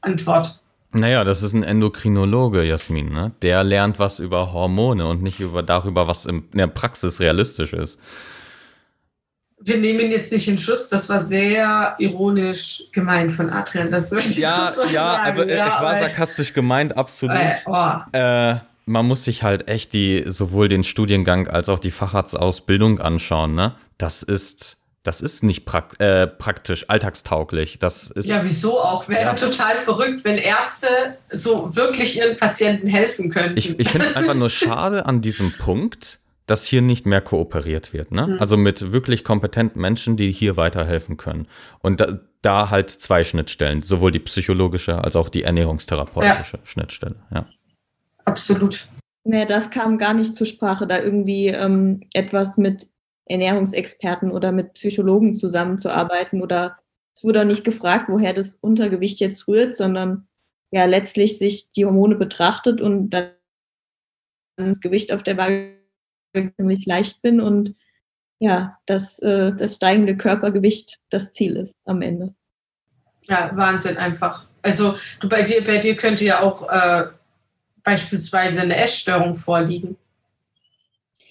[0.02, 0.60] Antwort.
[1.00, 3.32] Naja, das ist ein Endokrinologe, Jasmin, ne?
[3.42, 8.00] Der lernt was über Hormone und nicht über darüber, was in der Praxis realistisch ist
[9.60, 10.90] wir nehmen ihn jetzt nicht in Schutz.
[10.90, 13.92] Das war sehr ironisch gemeint von Adrian.
[13.92, 15.24] Das würde ich ja, so ja, sagen.
[15.26, 17.38] Also, äh, ja, es war sarkastisch gemeint, absolut.
[17.38, 17.96] Äh, oh.
[18.12, 18.56] äh,
[18.86, 23.56] man muss sich halt echt die sowohl den Studiengang als auch die Facharztausbildung anschauen.
[23.56, 23.76] Ne?
[23.98, 24.78] Das ist
[25.08, 27.80] das ist nicht prak äh, praktisch, alltagstauglich.
[27.80, 29.08] Das ist, ja, wieso auch?
[29.08, 29.34] Wäre ja.
[29.36, 30.88] total verrückt, wenn Ärzte
[31.32, 33.58] so wirklich ihren Patienten helfen könnten.
[33.58, 37.94] Ich, ich finde es einfach nur schade an diesem Punkt, dass hier nicht mehr kooperiert
[37.94, 38.12] wird.
[38.12, 38.28] Ne?
[38.28, 38.40] Mhm.
[38.40, 41.48] Also mit wirklich kompetenten Menschen, die hier weiterhelfen können.
[41.80, 46.66] Und da, da halt zwei Schnittstellen, sowohl die psychologische als auch die ernährungstherapeutische ja.
[46.66, 47.16] Schnittstelle.
[47.34, 47.48] Ja.
[48.26, 48.88] Absolut.
[49.24, 52.88] Nee, das kam gar nicht zur Sprache, da irgendwie ähm, etwas mit
[53.30, 56.42] Ernährungsexperten oder mit Psychologen zusammenzuarbeiten.
[56.42, 56.78] Oder
[57.16, 60.28] es wurde auch nicht gefragt, woher das Untergewicht jetzt rührt, sondern
[60.72, 63.32] ja letztlich sich die Hormone betrachtet und dann
[64.58, 65.78] das Gewicht auf der Waage
[66.58, 67.76] ziemlich leicht bin und
[68.40, 72.36] ja, dass äh, das steigende Körpergewicht das Ziel ist am Ende.
[73.24, 74.46] Ja, Wahnsinn einfach.
[74.62, 77.08] Also du bei dir, bei dir könnte ja auch äh,
[77.84, 79.98] beispielsweise eine Essstörung vorliegen,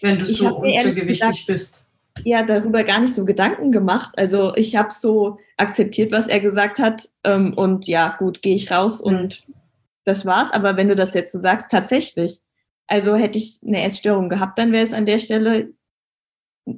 [0.02, 1.85] wenn du ich so untergewichtig gesagt, bist.
[2.24, 4.12] Ja, darüber gar nicht so Gedanken gemacht.
[4.16, 8.70] Also ich habe so akzeptiert, was er gesagt hat ähm, und ja, gut, gehe ich
[8.70, 9.06] raus mhm.
[9.06, 9.44] und
[10.04, 10.52] das war's.
[10.52, 12.38] Aber wenn du das jetzt so sagst, tatsächlich.
[12.86, 15.70] Also hätte ich eine Essstörung gehabt, dann wäre es an der Stelle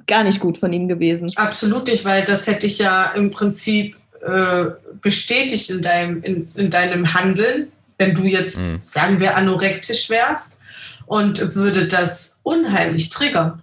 [0.07, 1.31] gar nicht gut von ihm gewesen.
[1.35, 4.65] Absolut nicht, weil das hätte ich ja im Prinzip äh,
[5.01, 8.79] bestätigt in deinem, in, in, deinem Handeln, wenn du jetzt, mhm.
[8.81, 10.57] sagen wir, anorektisch wärst
[11.05, 13.61] und würde das unheimlich triggern.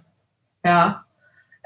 [0.65, 1.05] Ja.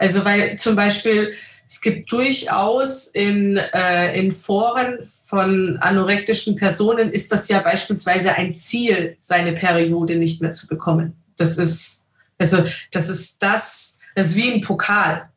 [0.02, 1.32] Also, weil zum Beispiel,
[1.68, 8.56] es gibt durchaus in, äh, in Foren von anorektischen Personen ist das ja beispielsweise ein
[8.56, 11.14] Ziel, seine Periode nicht mehr zu bekommen.
[11.38, 12.08] Das ist,
[12.40, 15.30] also, das ist das, das ist wie ein Pokal.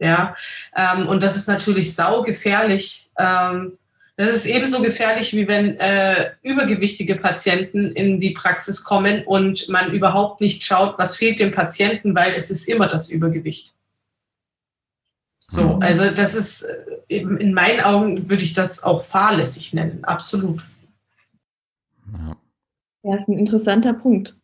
[0.00, 0.36] Ja,
[0.76, 3.78] ähm, und das ist natürlich saugefährlich, ähm,
[4.16, 9.90] Das ist ebenso gefährlich, wie wenn äh, übergewichtige Patienten in die Praxis kommen und man
[9.92, 13.74] überhaupt nicht schaut, was fehlt dem Patienten, weil es ist immer das Übergewicht.
[15.52, 20.66] So, also das ist äh, in meinen Augen würde ich das auch fahrlässig nennen, absolut.
[22.10, 22.36] Ja.
[23.02, 24.38] ja, ist ein interessanter Punkt,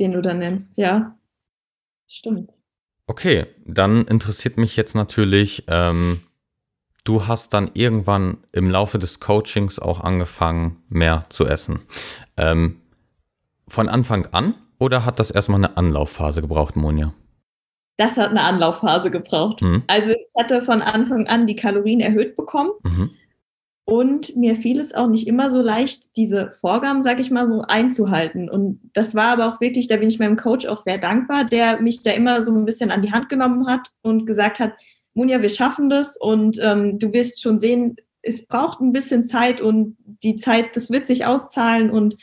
[0.00, 1.18] den du da nennst, ja.
[2.06, 2.50] Stimmt.
[3.06, 6.20] Okay, dann interessiert mich jetzt natürlich, ähm,
[7.04, 11.80] du hast dann irgendwann im Laufe des Coachings auch angefangen, mehr zu essen.
[12.38, 12.80] Ähm,
[13.68, 17.12] von Anfang an oder hat das erstmal eine Anlaufphase gebraucht, Monja?
[17.96, 19.62] Das hat eine Anlaufphase gebraucht.
[19.62, 19.84] Mhm.
[19.86, 22.70] Also ich hatte von Anfang an die Kalorien erhöht bekommen.
[22.82, 23.10] Mhm.
[23.86, 27.60] Und mir fiel es auch nicht immer so leicht, diese Vorgaben, sag ich mal, so
[27.60, 28.48] einzuhalten.
[28.48, 31.80] Und das war aber auch wirklich, da bin ich meinem Coach auch sehr dankbar, der
[31.80, 34.72] mich da immer so ein bisschen an die Hand genommen hat und gesagt hat,
[35.12, 39.60] Munja, wir schaffen das und ähm, du wirst schon sehen, es braucht ein bisschen Zeit
[39.60, 42.16] und die Zeit, das wird sich auszahlen und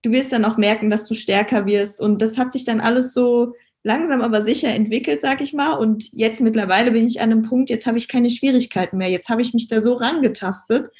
[0.00, 2.00] du wirst dann auch merken, dass du stärker wirst.
[2.00, 3.54] Und das hat sich dann alles so
[3.84, 5.74] langsam aber sicher entwickelt, sag ich mal.
[5.74, 9.10] Und jetzt mittlerweile bin ich an einem Punkt, jetzt habe ich keine Schwierigkeiten mehr.
[9.10, 10.90] Jetzt habe ich mich da so rangetastet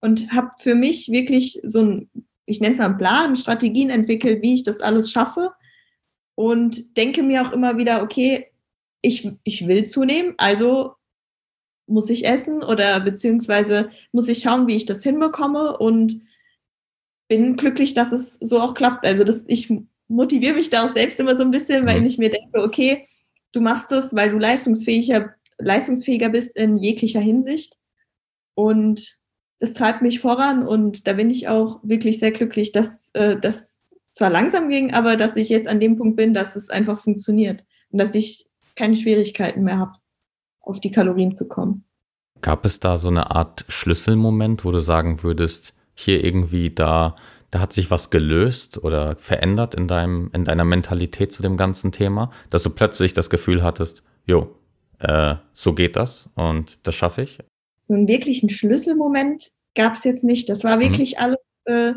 [0.00, 2.10] und habe für mich wirklich so ein,
[2.46, 5.52] ich nenne es mal einen Plan, Strategien entwickelt, wie ich das alles schaffe.
[6.34, 8.46] Und denke mir auch immer wieder, okay,
[9.02, 10.94] ich, ich will zunehmen, also
[11.86, 16.22] muss ich essen oder beziehungsweise muss ich schauen, wie ich das hinbekomme und
[17.28, 19.06] bin glücklich, dass es so auch klappt.
[19.06, 19.72] Also das, ich
[20.08, 22.06] motiviere mich da auch selbst immer so ein bisschen, weil mhm.
[22.06, 23.06] ich mir denke, okay,
[23.52, 27.76] du machst das, weil du leistungsfähiger, leistungsfähiger bist in jeglicher Hinsicht.
[28.54, 29.18] Und
[29.58, 33.82] das treibt mich voran und da bin ich auch wirklich sehr glücklich, dass äh, das
[34.12, 37.64] zwar langsam ging, aber dass ich jetzt an dem Punkt bin, dass es einfach funktioniert
[37.90, 39.92] und dass ich keine Schwierigkeiten mehr habe,
[40.60, 41.84] auf die Kalorien zu kommen.
[42.40, 47.14] Gab es da so eine Art Schlüsselmoment, wo du sagen würdest, hier irgendwie da,
[47.52, 51.92] da hat sich was gelöst oder verändert in deinem, in deiner Mentalität zu dem ganzen
[51.92, 54.56] Thema, dass du plötzlich das Gefühl hattest, jo,
[54.98, 57.38] äh, so geht das und das schaffe ich?
[57.82, 59.44] So einen wirklichen Schlüsselmoment
[59.76, 60.48] gab es jetzt nicht.
[60.48, 60.80] Das war mhm.
[60.80, 61.22] wirklich mhm.
[61.22, 61.92] alles äh,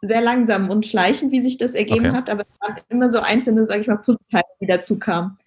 [0.00, 2.16] sehr langsam und schleichend, wie sich das ergeben okay.
[2.16, 5.38] hat, aber es waren immer so einzelne, sage ich mal, Puzzleteile, die dazu kamen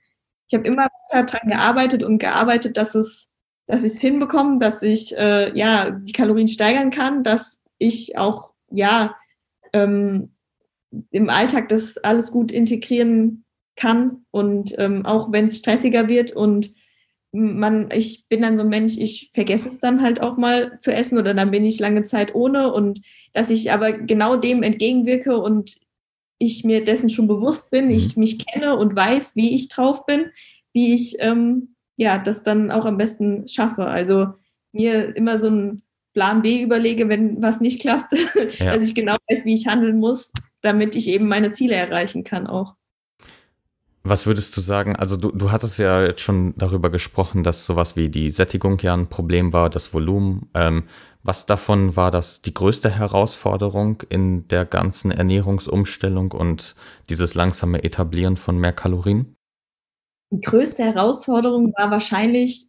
[0.50, 3.28] ich habe immer weiter daran gearbeitet und gearbeitet, dass es,
[3.68, 8.49] dass ich es hinbekomme, dass ich äh, ja die Kalorien steigern kann, dass ich auch
[8.72, 9.16] ja
[9.74, 10.32] ähm,
[11.12, 16.72] im Alltag das alles gut integrieren kann und ähm, auch wenn es stressiger wird und
[17.32, 20.92] man, ich bin dann so ein Mensch, ich vergesse es dann halt auch mal zu
[20.92, 23.02] essen oder dann bin ich lange Zeit ohne und
[23.34, 25.78] dass ich aber genau dem entgegenwirke und
[26.40, 28.22] ich mir dessen schon bewusst bin, ich mhm.
[28.22, 30.32] mich kenne und weiß, wie ich drauf bin,
[30.74, 33.86] wie ich ähm, ja das dann auch am besten schaffe.
[33.86, 34.28] Also
[34.72, 35.84] mir immer so einen
[36.20, 38.12] Plan B überlege, wenn was nicht klappt,
[38.60, 38.76] ja.
[38.76, 42.46] dass ich genau weiß, wie ich handeln muss, damit ich eben meine Ziele erreichen kann
[42.46, 42.76] auch.
[44.04, 44.98] Was würdest du sagen?
[44.98, 48.94] Also du, du hattest ja jetzt schon darüber gesprochen, dass sowas wie die Sättigung ja
[48.94, 50.50] ein Problem war, das Volumen.
[50.56, 50.90] Ähm,
[51.24, 56.76] was davon war das die größte Herausforderung in der ganzen Ernährungsumstellung und
[57.08, 59.38] dieses langsame Etablieren von mehr Kalorien?
[60.32, 62.68] Die größte Herausforderung war wahrscheinlich,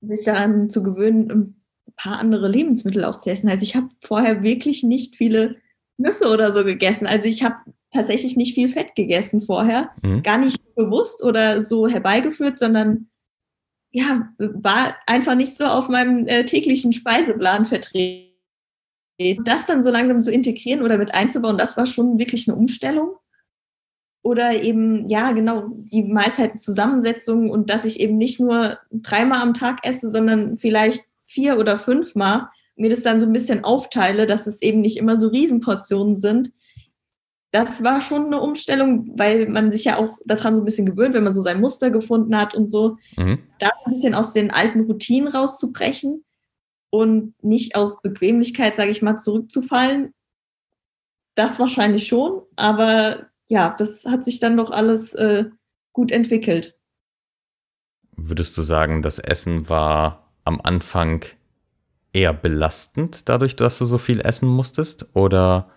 [0.00, 1.60] sich daran zu gewöhnen,
[1.96, 3.48] paar andere Lebensmittel auch zu essen.
[3.48, 5.56] Also ich habe vorher wirklich nicht viele
[5.96, 7.06] Nüsse oder so gegessen.
[7.06, 7.56] Also ich habe
[7.92, 9.90] tatsächlich nicht viel Fett gegessen vorher.
[10.02, 10.22] Mhm.
[10.22, 13.08] Gar nicht bewusst oder so herbeigeführt, sondern
[13.92, 18.34] ja, war einfach nicht so auf meinem äh, täglichen Speiseplan vertreten.
[19.44, 23.14] Das dann so langsam zu integrieren oder mit einzubauen, das war schon wirklich eine Umstellung.
[24.24, 29.86] Oder eben, ja, genau, die Mahlzeitenzusammensetzung und dass ich eben nicht nur dreimal am Tag
[29.86, 31.04] esse, sondern vielleicht
[31.34, 35.16] vier oder fünfmal, mir das dann so ein bisschen aufteile, dass es eben nicht immer
[35.16, 36.50] so Riesenportionen sind,
[37.54, 41.14] das war schon eine Umstellung, weil man sich ja auch daran so ein bisschen gewöhnt,
[41.14, 43.38] wenn man so sein Muster gefunden hat und so, mhm.
[43.60, 46.24] da ein bisschen aus den alten Routinen rauszubrechen
[46.90, 50.12] und nicht aus Bequemlichkeit, sage ich mal, zurückzufallen.
[51.36, 55.44] Das wahrscheinlich schon, aber ja, das hat sich dann doch alles äh,
[55.92, 56.74] gut entwickelt.
[58.16, 61.24] Würdest du sagen, das Essen war am Anfang
[62.12, 65.14] eher belastend, dadurch, dass du so viel essen musstest?
[65.14, 65.70] Oder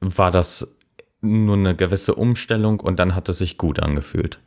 [0.00, 0.76] war das
[1.20, 4.40] nur eine gewisse Umstellung und dann hat es sich gut angefühlt?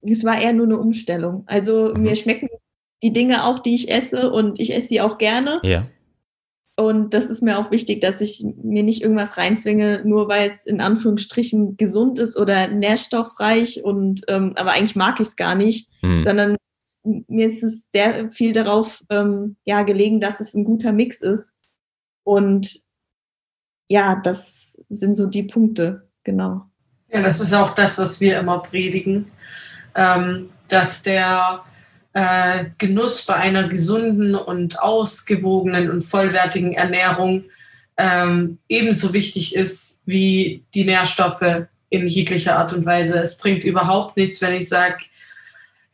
[0.00, 1.42] Es war eher nur eine Umstellung.
[1.46, 2.02] Also mhm.
[2.02, 2.48] mir schmecken
[3.02, 5.60] die Dinge auch, die ich esse und ich esse sie auch gerne.
[5.62, 5.86] Ja.
[6.76, 10.64] Und das ist mir auch wichtig, dass ich mir nicht irgendwas reinzwinge, nur weil es
[10.64, 15.90] in Anführungsstrichen gesund ist oder nährstoffreich und ähm, aber eigentlich mag ich es gar nicht,
[16.02, 16.22] mhm.
[16.22, 16.56] sondern
[17.28, 21.52] mir ist es sehr viel darauf ähm, ja, gelegen, dass es ein guter Mix ist.
[22.24, 22.82] Und
[23.88, 26.66] ja, das sind so die Punkte, genau.
[27.10, 29.30] Ja, das ist auch das, was wir immer predigen,
[29.94, 31.64] ähm, dass der
[32.12, 37.44] äh, Genuss bei einer gesunden und ausgewogenen und vollwertigen Ernährung
[37.96, 43.18] ähm, ebenso wichtig ist wie die Nährstoffe in jeglicher Art und Weise.
[43.18, 44.98] Es bringt überhaupt nichts, wenn ich sage,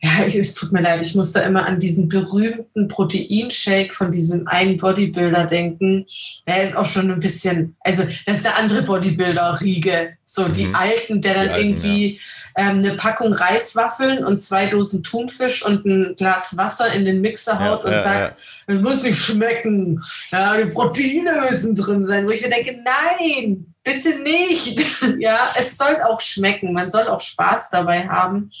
[0.05, 4.47] ja, es tut mir leid, ich muss da immer an diesen berühmten Proteinshake von diesem
[4.47, 6.05] einen Bodybuilder denken.
[6.45, 10.17] Er ist auch schon ein bisschen, also das ist eine andere Bodybuilder-Riege.
[10.23, 10.53] So mhm.
[10.53, 12.19] die Alten, der dann Alten, irgendwie
[12.55, 12.69] ja.
[12.69, 17.59] ähm, eine Packung Reiswaffeln und zwei Dosen Thunfisch und ein Glas Wasser in den Mixer
[17.59, 20.03] haut ja, und ja, sagt, es muss nicht schmecken.
[20.31, 22.27] Ja, die Proteine müssen drin sein.
[22.27, 24.85] Wo ich mir denke, nein, bitte nicht.
[25.19, 26.73] ja, es soll auch schmecken.
[26.73, 28.51] Man soll auch Spaß dabei haben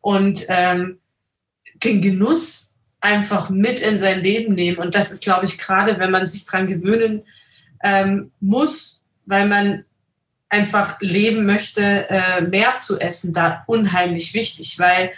[0.00, 0.98] und ähm,
[1.74, 4.78] den Genuss einfach mit in sein Leben nehmen.
[4.78, 7.22] Und das ist, glaube ich, gerade, wenn man sich daran gewöhnen
[7.82, 9.84] ähm, muss, weil man
[10.48, 14.78] einfach leben möchte, äh, mehr zu essen, da unheimlich wichtig.
[14.78, 15.12] Weil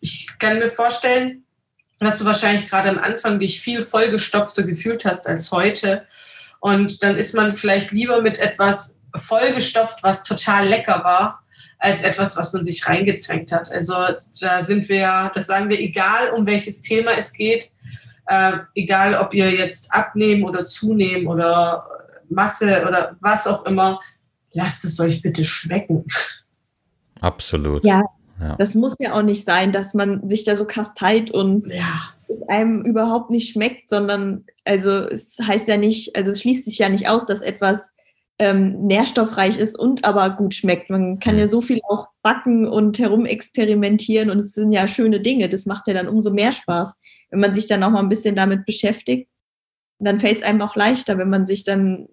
[0.00, 1.44] ich kann mir vorstellen,
[1.98, 6.06] dass du wahrscheinlich gerade am Anfang dich viel vollgestopfter gefühlt hast als heute.
[6.60, 11.39] Und dann ist man vielleicht lieber mit etwas vollgestopft, was total lecker war,
[11.80, 13.72] als etwas, was man sich reingezwängt hat.
[13.72, 13.94] Also
[14.40, 17.72] da sind wir, das sagen wir, egal um welches Thema es geht,
[18.26, 21.86] äh, egal ob ihr jetzt abnehmen oder zunehmen oder
[22.28, 23.98] Masse oder was auch immer,
[24.52, 26.04] lasst es euch bitte schmecken.
[27.20, 27.84] Absolut.
[27.84, 28.02] Ja,
[28.40, 28.56] ja.
[28.56, 32.10] das muss ja auch nicht sein, dass man sich da so kasteit und ja.
[32.28, 36.78] es einem überhaupt nicht schmeckt, sondern also es heißt ja nicht, also es schließt sich
[36.78, 37.90] ja nicht aus, dass etwas
[38.40, 40.88] ähm, nährstoffreich ist und aber gut schmeckt.
[40.88, 41.50] Man kann ja mhm.
[41.50, 45.50] so viel auch backen und herumexperimentieren und es sind ja schöne Dinge.
[45.50, 46.94] Das macht ja dann umso mehr Spaß,
[47.28, 49.28] wenn man sich dann auch mal ein bisschen damit beschäftigt.
[49.98, 52.08] Dann fällt es einem auch leichter, wenn man sich dann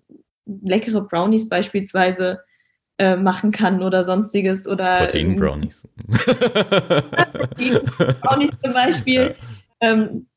[0.45, 2.39] leckere Brownies beispielsweise
[2.97, 5.87] äh, machen kann oder sonstiges oder Protein-Brownies.
[7.33, 9.35] Protein-Brownies zum Beispiel.
[9.79, 9.91] Ja.
[9.91, 10.27] Ähm,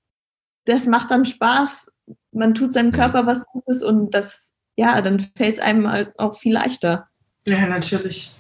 [0.67, 1.91] das macht dann Spaß.
[2.31, 2.93] Man tut seinem mhm.
[2.93, 4.50] Körper was Gutes und das
[4.81, 7.07] ja, dann fällt es einem halt auch viel leichter.
[7.45, 8.33] Ja, natürlich.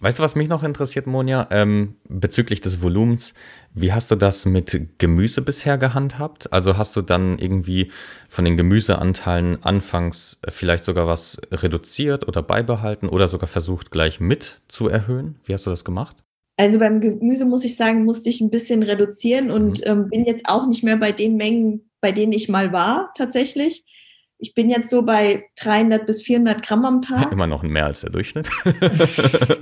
[0.00, 3.34] Weißt du, was mich noch interessiert, Monja, ähm, bezüglich des Volumens?
[3.74, 6.52] Wie hast du das mit Gemüse bisher gehandhabt?
[6.52, 7.90] Also hast du dann irgendwie
[8.28, 14.60] von den Gemüseanteilen anfangs vielleicht sogar was reduziert oder beibehalten oder sogar versucht gleich mit
[14.68, 15.40] zu erhöhen?
[15.44, 16.16] Wie hast du das gemacht?
[16.56, 19.84] Also beim Gemüse muss ich sagen, musste ich ein bisschen reduzieren und mhm.
[19.90, 23.84] ähm, bin jetzt auch nicht mehr bei den Mengen, bei denen ich mal war, tatsächlich
[24.38, 27.32] ich bin jetzt so bei 300 bis 400 Gramm am Tag.
[27.32, 28.48] Immer noch mehr als der Durchschnitt.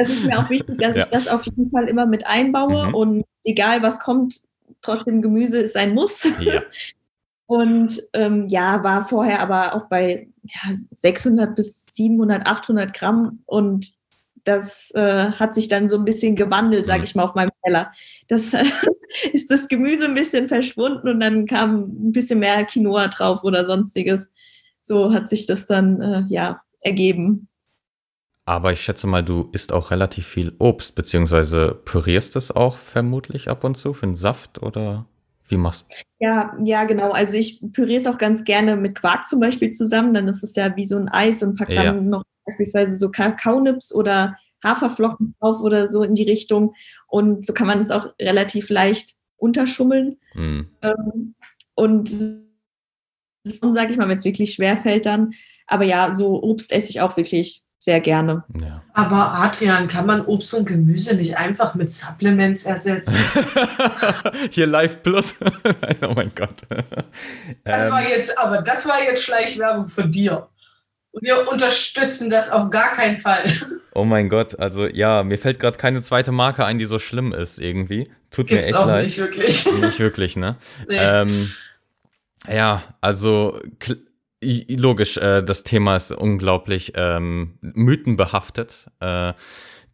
[0.00, 1.02] Es ist mir auch wichtig, dass ja.
[1.02, 2.94] ich das auf jeden Fall immer mit einbaue mhm.
[2.94, 4.42] und egal was kommt,
[4.80, 6.24] trotzdem Gemüse ist ein Muss.
[6.38, 6.62] Ja.
[7.46, 13.90] Und ähm, ja, war vorher aber auch bei ja, 600 bis 700, 800 Gramm und
[14.44, 17.04] das äh, hat sich dann so ein bisschen gewandelt, sage mhm.
[17.04, 17.92] ich mal, auf meinem Teller.
[18.28, 18.52] Das
[19.32, 23.66] ist das Gemüse ein bisschen verschwunden und dann kam ein bisschen mehr Quinoa drauf oder
[23.66, 24.30] sonstiges.
[24.82, 27.48] So hat sich das dann äh, ja ergeben.
[28.46, 33.50] Aber ich schätze mal, du isst auch relativ viel Obst, beziehungsweise pürierst es auch vermutlich
[33.50, 35.04] ab und zu für einen Saft oder
[35.48, 35.94] wie machst du?
[36.24, 37.10] Ja, ja, genau.
[37.10, 40.14] Also ich püriere es auch ganz gerne mit Quark zum Beispiel zusammen.
[40.14, 41.92] Dann ist es ja wie so ein Eis und pack dann ja.
[41.92, 46.74] noch beispielsweise so Kakaonips oder Haferflocken drauf oder so in die Richtung.
[47.06, 50.18] Und so kann man es auch relativ leicht unterschummeln.
[50.34, 50.68] Mhm.
[50.82, 51.34] Ähm,
[51.74, 52.10] und
[53.44, 55.32] sage ich mal, wenn es wirklich schwer fällt dann.
[55.66, 58.44] Aber ja, so Obst esse ich auch wirklich sehr gerne.
[58.60, 58.82] Ja.
[58.92, 63.16] Aber Adrian, kann man Obst und Gemüse nicht einfach mit Supplements ersetzen?
[64.50, 65.36] Hier Live Plus.
[66.02, 66.62] oh mein Gott.
[67.64, 68.08] Das war ähm.
[68.10, 70.48] jetzt, aber das war jetzt Schleichwerbung für dir.
[71.20, 73.44] Wir unterstützen das auf gar keinen Fall.
[73.94, 77.32] Oh mein Gott, also ja, mir fällt gerade keine zweite Marke ein, die so schlimm
[77.32, 78.08] ist irgendwie.
[78.30, 79.04] Tut Gibt's mir echt auch leid.
[79.06, 79.66] Nicht wirklich.
[79.80, 80.56] Nicht wirklich, ne?
[80.88, 80.98] Nee.
[81.00, 81.50] Ähm,
[82.46, 83.58] ja, also
[84.40, 88.86] logisch, äh, das Thema ist unglaublich ähm, mythenbehaftet.
[89.00, 89.32] Äh,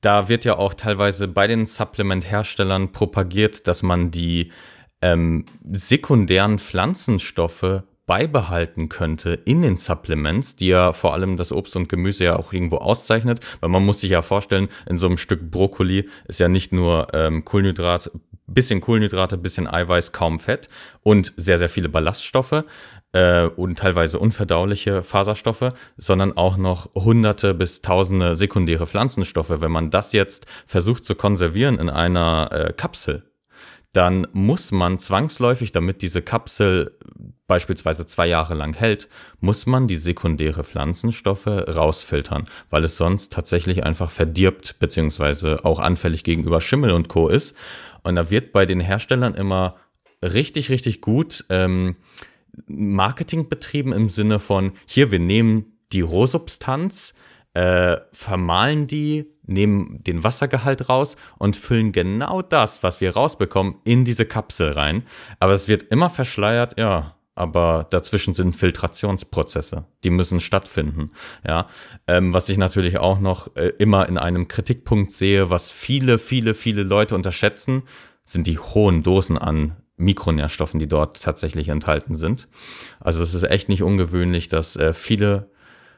[0.03, 4.53] da wird ja auch teilweise bei den Supplement-Herstellern propagiert, dass man die
[5.01, 11.89] ähm, sekundären Pflanzenstoffe beibehalten könnte in den Supplements, die ja vor allem das Obst und
[11.89, 15.51] Gemüse ja auch irgendwo auszeichnet, weil man muss sich ja vorstellen, in so einem Stück
[15.51, 18.11] Brokkoli ist ja nicht nur ähm, Kohlenhydrat,
[18.47, 20.69] bisschen Kohlenhydrate, bisschen Eiweiß, kaum Fett
[21.03, 22.65] und sehr, sehr viele Ballaststoffe
[23.13, 29.61] äh, und teilweise unverdauliche Faserstoffe, sondern auch noch hunderte bis tausende sekundäre Pflanzenstoffe.
[29.61, 33.23] Wenn man das jetzt versucht zu konservieren in einer äh, Kapsel,
[33.95, 36.99] dann muss man zwangsläufig, damit diese Kapsel
[37.47, 39.09] beispielsweise zwei Jahre lang hält,
[39.41, 46.25] muss man die sekundäre Pflanzenstoffe rausfiltern, weil es sonst tatsächlich einfach verdirbt, beziehungsweise auch anfällig
[46.25, 47.29] gegenüber Schimmel und Co.
[47.29, 47.55] ist.
[48.03, 49.77] Und da wird bei den Herstellern immer
[50.23, 51.95] richtig, richtig gut ähm,
[52.67, 57.15] Marketing betrieben im Sinne von, hier, wir nehmen die Rohsubstanz,
[57.53, 64.05] äh, vermahlen die, nehmen den Wassergehalt raus und füllen genau das, was wir rausbekommen, in
[64.05, 65.03] diese Kapsel rein.
[65.41, 71.11] Aber es wird immer verschleiert, ja, aber dazwischen sind Filtrationsprozesse, die müssen stattfinden.
[71.47, 71.67] Ja,
[72.07, 76.55] ähm, was ich natürlich auch noch äh, immer in einem Kritikpunkt sehe, was viele, viele,
[76.55, 77.83] viele Leute unterschätzen,
[78.25, 82.49] sind die hohen Dosen an Mikronährstoffen, die dort tatsächlich enthalten sind.
[83.01, 85.51] Also es ist echt nicht ungewöhnlich, dass äh, viele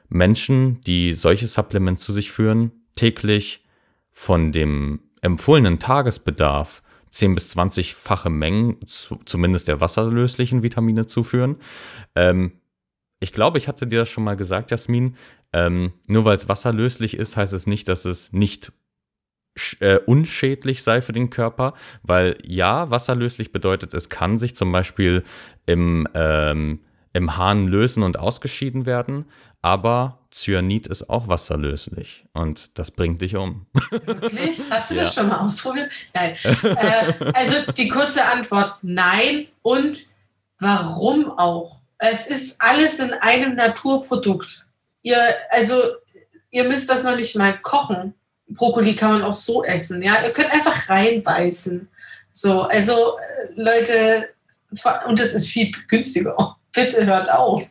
[0.08, 3.64] Menschen, die solche Supplements zu sich führen, täglich
[4.10, 11.56] von dem empfohlenen Tagesbedarf 10 bis 20-fache Mengen, zu, zumindest der wasserlöslichen Vitamine zuführen.
[12.14, 12.52] Ähm,
[13.20, 15.16] ich glaube, ich hatte dir das schon mal gesagt, Jasmin.
[15.52, 18.72] Ähm, nur weil es wasserlöslich ist, heißt es nicht, dass es nicht
[19.80, 21.72] äh, unschädlich sei für den Körper,
[22.02, 25.24] weil ja, wasserlöslich bedeutet, es kann sich zum Beispiel
[25.64, 26.80] im, ähm,
[27.14, 29.24] im Hahn lösen und ausgeschieden werden,
[29.62, 33.66] aber Cyanid ist auch wasserlöslich und das bringt dich um.
[33.90, 34.60] Wirklich?
[34.70, 35.02] Hast du ja.
[35.02, 35.90] das schon mal ausprobiert?
[36.12, 36.36] Nein.
[36.62, 39.46] äh, also die kurze Antwort, nein.
[39.62, 40.02] Und
[40.60, 41.80] warum auch?
[41.96, 44.66] Es ist alles in einem Naturprodukt.
[45.00, 45.16] Ihr,
[45.50, 45.80] also,
[46.50, 48.12] ihr müsst das noch nicht mal kochen.
[48.48, 50.02] Brokkoli kann man auch so essen.
[50.02, 51.88] Ja, ihr könnt einfach reinbeißen.
[52.32, 54.28] So, also äh, Leute,
[55.06, 56.56] und das ist viel günstiger.
[56.72, 57.66] Bitte hört auf.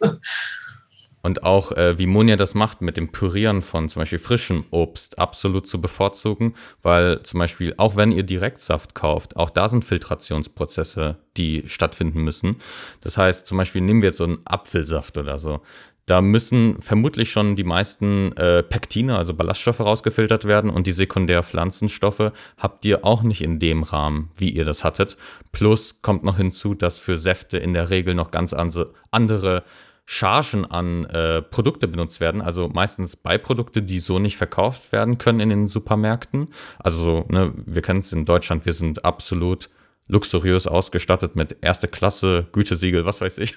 [1.25, 5.17] Und auch, äh, wie Monja das macht, mit dem Pürieren von zum Beispiel frischem Obst
[5.17, 6.53] absolut zu bevorzugen,
[6.83, 12.57] weil zum Beispiel, auch wenn ihr Direktsaft kauft, auch da sind Filtrationsprozesse, die stattfinden müssen.
[13.01, 15.61] Das heißt, zum Beispiel nehmen wir jetzt so einen Apfelsaft oder so.
[16.05, 22.33] Da müssen vermutlich schon die meisten äh, Pektine, also Ballaststoffe, rausgefiltert werden und die Sekundärpflanzenstoffe
[22.59, 25.17] habt ihr auch nicht in dem Rahmen, wie ihr das hattet.
[25.51, 29.63] Plus kommt noch hinzu, dass für Säfte in der Regel noch ganz andere
[30.05, 35.39] Chargen an äh, Produkte benutzt werden, also meistens Beiprodukte, die so nicht verkauft werden können
[35.39, 36.49] in den Supermärkten.
[36.77, 39.69] Also, ne, wir kennen es in Deutschland, wir sind absolut
[40.07, 43.55] luxuriös ausgestattet mit erste Klasse, Gütesiegel, was weiß ich.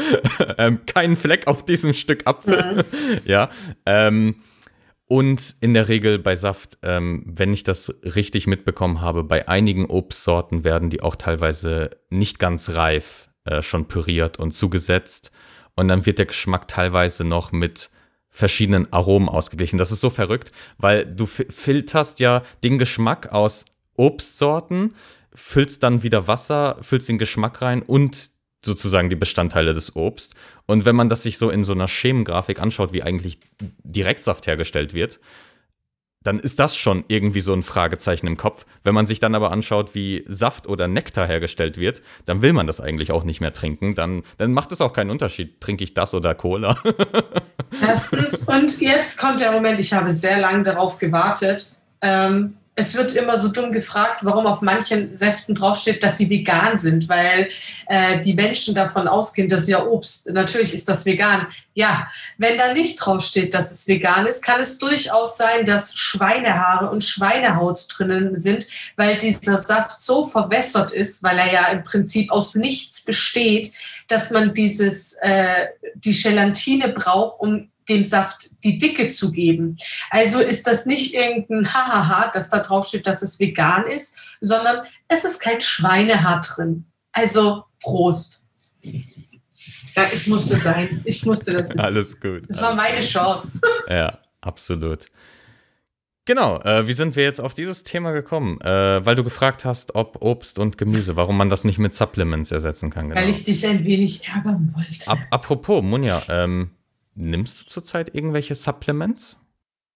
[0.58, 2.84] ähm, kein Fleck auf diesem Stück Apfel.
[3.24, 3.50] ja.
[3.84, 4.36] Ähm,
[5.08, 9.86] und in der Regel bei Saft, ähm, wenn ich das richtig mitbekommen habe, bei einigen
[9.86, 15.32] Obstsorten werden die auch teilweise nicht ganz reif äh, schon püriert und zugesetzt.
[15.78, 17.90] Und dann wird der Geschmack teilweise noch mit
[18.30, 19.78] verschiedenen Aromen ausgeglichen.
[19.78, 23.64] Das ist so verrückt, weil du filterst ja den Geschmack aus
[23.94, 24.96] Obstsorten,
[25.32, 30.34] füllst dann wieder Wasser, füllst den Geschmack rein und sozusagen die Bestandteile des Obst.
[30.66, 33.38] Und wenn man das sich so in so einer Schemengrafik anschaut, wie eigentlich
[33.84, 35.20] Direktsaft hergestellt wird,
[36.24, 38.66] dann ist das schon irgendwie so ein Fragezeichen im Kopf.
[38.82, 42.66] Wenn man sich dann aber anschaut, wie Saft oder Nektar hergestellt wird, dann will man
[42.66, 43.94] das eigentlich auch nicht mehr trinken.
[43.94, 46.76] Dann, dann macht es auch keinen Unterschied, trinke ich das oder Cola.
[47.80, 51.76] Erstens, und jetzt kommt der Moment, ich habe sehr lange darauf gewartet.
[52.02, 56.78] Ähm, es wird immer so dumm gefragt, warum auf manchen Säften draufsteht, dass sie vegan
[56.78, 57.50] sind, weil
[57.86, 61.48] äh, die Menschen davon ausgehen, dass ja Obst, natürlich ist das vegan.
[61.74, 66.88] Ja, wenn da nicht draufsteht, dass es vegan ist, kann es durchaus sein, dass Schweinehaare
[66.88, 72.30] und Schweinehaut drinnen sind, weil dieser Saft so verwässert ist, weil er ja im Prinzip
[72.30, 73.72] aus nichts besteht,
[74.06, 75.66] dass man dieses, äh,
[75.96, 79.76] die Gelatine braucht, um dem Saft die Dicke zu geben.
[80.10, 84.86] Also ist das nicht irgendein Hahaha, dass da drauf steht, dass es vegan ist, sondern
[85.08, 86.86] es ist kein Schweinehaar drin.
[87.12, 88.46] Also Prost.
[88.82, 91.00] Ja, es musste sein.
[91.04, 91.78] Ich musste das jetzt.
[91.78, 92.42] Alles gut.
[92.48, 93.60] Das war meine Chance.
[93.88, 95.06] Ja, absolut.
[96.28, 98.60] Genau, äh, wie sind wir jetzt auf dieses Thema gekommen?
[98.60, 102.52] Äh, weil du gefragt hast, ob Obst und Gemüse, warum man das nicht mit Supplements
[102.52, 103.08] ersetzen kann.
[103.08, 103.18] Genau.
[103.18, 105.10] Weil ich dich ein wenig ärgern wollte.
[105.10, 106.72] Ap apropos, Munja, ähm,
[107.20, 109.40] Nimmst du zurzeit irgendwelche Supplements?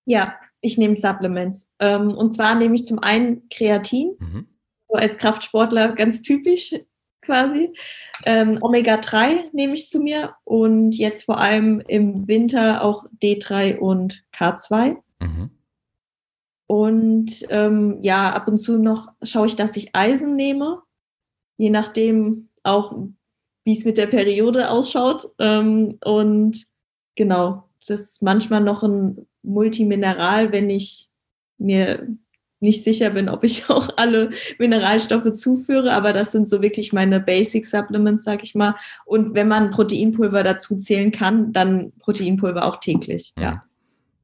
[0.07, 1.68] Ja, ich nehme Supplements.
[1.79, 4.49] Ähm, und zwar nehme ich zum einen Kreatin, mhm.
[4.89, 6.75] so als Kraftsportler ganz typisch
[7.20, 7.73] quasi.
[8.25, 14.25] Ähm, Omega-3 nehme ich zu mir und jetzt vor allem im Winter auch D3 und
[14.35, 14.97] K2.
[15.20, 15.51] Mhm.
[16.66, 20.83] Und ähm, ja, ab und zu noch schaue ich, dass ich Eisen nehme,
[21.57, 22.97] je nachdem auch,
[23.64, 25.29] wie es mit der Periode ausschaut.
[25.39, 26.72] Ähm, und
[27.15, 31.09] genau, das ist manchmal noch ein Multimineral, wenn ich
[31.59, 32.07] mir
[32.63, 37.21] nicht sicher bin, ob ich auch alle Mineralstoffe zuführe, aber das sind so wirklich meine
[37.21, 38.77] Basic Supplements, sag ich mal.
[39.05, 43.43] Und wenn man Proteinpulver dazu zählen kann, dann Proteinpulver auch täglich, ja.
[43.43, 43.65] ja.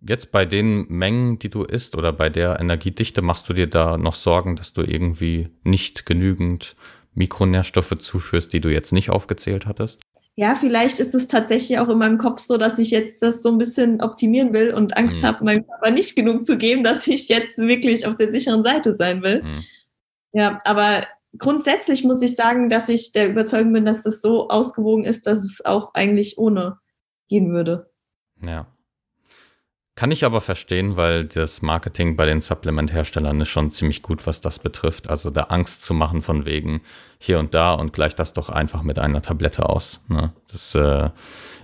[0.01, 3.99] Jetzt bei den Mengen, die du isst oder bei der Energiedichte, machst du dir da
[3.99, 6.76] noch Sorgen, dass du irgendwie nicht genügend
[7.14, 10.01] Mikronährstoffe zuführst, die du jetzt nicht aufgezählt hattest?
[10.39, 13.49] Ja, vielleicht ist es tatsächlich auch in meinem Kopf so, dass ich jetzt das so
[13.49, 15.26] ein bisschen optimieren will und Angst mhm.
[15.26, 18.95] habe, meinem Körper nicht genug zu geben, dass ich jetzt wirklich auf der sicheren Seite
[18.95, 19.43] sein will.
[19.43, 19.64] Mhm.
[20.32, 21.01] Ja, aber
[21.36, 25.41] grundsätzlich muss ich sagen, dass ich der Überzeugung bin, dass das so ausgewogen ist, dass
[25.41, 26.78] es auch eigentlich ohne
[27.26, 27.91] gehen würde.
[28.41, 28.68] Ja.
[29.99, 34.40] Kann ich aber verstehen, weil das Marketing bei den Supplement-Herstellern ist schon ziemlich gut, was
[34.40, 35.11] das betrifft.
[35.11, 36.82] Also da Angst zu machen von wegen
[37.18, 39.99] hier und da und gleich das doch einfach mit einer Tablette aus.
[40.07, 40.32] Ne?
[40.53, 41.11] Das äh,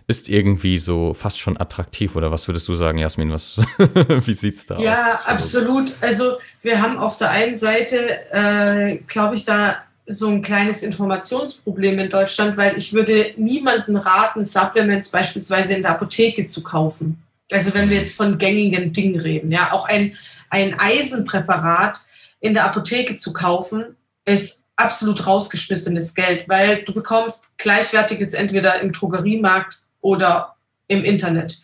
[0.09, 2.17] ist irgendwie so fast schon attraktiv.
[2.17, 3.31] Oder was würdest du sagen, Jasmin?
[3.31, 4.85] Was, wie sieht's da ja, aus?
[4.85, 5.95] Ja, absolut.
[6.01, 9.77] Also wir haben auf der einen Seite, äh, glaube ich, da
[10.07, 15.93] so ein kleines Informationsproblem in Deutschland, weil ich würde niemanden raten, Supplements beispielsweise in der
[15.93, 17.24] Apotheke zu kaufen.
[17.53, 20.17] Also wenn wir jetzt von gängigen Dingen reden, ja, auch ein,
[20.51, 22.05] ein Eisenpräparat
[22.41, 28.93] in der Apotheke zu kaufen, ist absolut rausgeschmissenes Geld, weil du bekommst gleichwertiges entweder im
[28.93, 30.57] Drogeriemarkt oder
[30.89, 31.61] im Internet.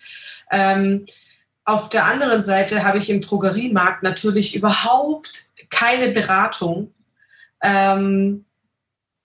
[0.50, 1.06] Ähm,
[1.64, 6.92] auf der anderen Seite habe ich im Drogeriemarkt natürlich überhaupt keine Beratung
[7.62, 8.44] ähm,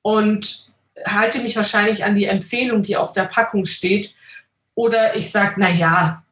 [0.02, 0.72] und
[1.08, 4.14] halte mich wahrscheinlich an die Empfehlung, die auf der Packung steht.
[4.76, 6.24] Oder ich sage, na ja,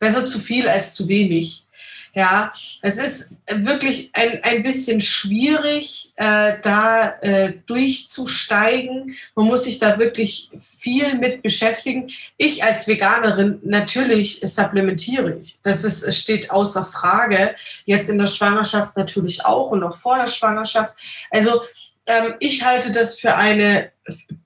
[0.00, 1.64] Besser zu viel als zu wenig.
[2.12, 9.14] Ja, es ist wirklich ein, ein bisschen schwierig, äh, da äh, durchzusteigen.
[9.36, 12.10] Man muss sich da wirklich viel mit beschäftigen.
[12.36, 15.60] Ich als Veganerin natürlich supplementiere ich.
[15.62, 17.54] Das ist, steht außer Frage.
[17.84, 20.96] Jetzt in der Schwangerschaft natürlich auch und auch vor der Schwangerschaft.
[21.30, 21.62] Also
[22.06, 23.92] ähm, ich halte das für eine,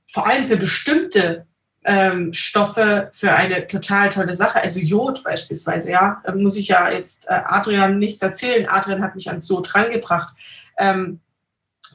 [0.07, 1.47] vor allem für bestimmte
[1.85, 4.63] ähm, Stoffe für eine total tolle Sache.
[4.63, 6.23] Also Jod beispielsweise, ja.
[6.25, 8.69] Da muss ich ja jetzt äh, Adrian nichts erzählen.
[8.69, 10.35] Adrian hat mich ans Jod rangebracht.
[10.79, 11.21] Ähm,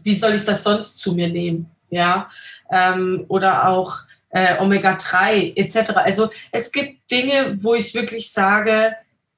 [0.03, 1.71] wie soll ich das sonst zu mir nehmen?
[1.89, 2.29] Ja.
[2.71, 3.97] Ähm, oder auch
[4.29, 5.91] äh, Omega-3 etc.
[5.95, 8.95] Also es gibt Dinge, wo ich wirklich sage,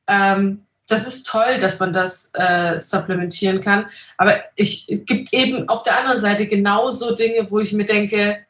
[0.08, 3.86] ähm, das ist toll, dass man das äh, supplementieren kann.
[4.18, 8.46] Aber ich, es gibt eben auf der anderen Seite genauso Dinge, wo ich mir denke,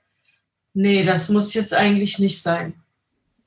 [0.74, 2.74] nee, das muss jetzt eigentlich nicht sein.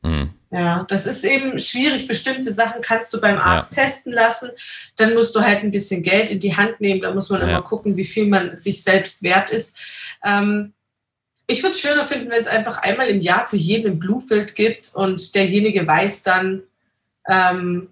[0.02, 0.30] Mhm.
[0.50, 2.06] Ja, das ist eben schwierig.
[2.06, 3.82] Bestimmte Sachen kannst du beim Arzt ja.
[3.82, 4.50] testen lassen.
[4.94, 7.00] Dann musst du halt ein bisschen Geld in die Hand nehmen.
[7.00, 7.48] Da muss man ja.
[7.48, 9.76] immer gucken, wie viel man sich selbst wert ist.
[10.24, 10.72] Ähm,
[11.48, 14.54] ich würde es schöner finden, wenn es einfach einmal im Jahr für jeden ein Blutbild
[14.54, 16.62] gibt und derjenige weiß dann,
[17.28, 17.88] ähm,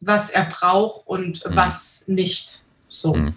[0.00, 1.56] was er braucht und mhm.
[1.56, 2.60] was nicht.
[2.88, 3.14] So.
[3.14, 3.34] Mhm.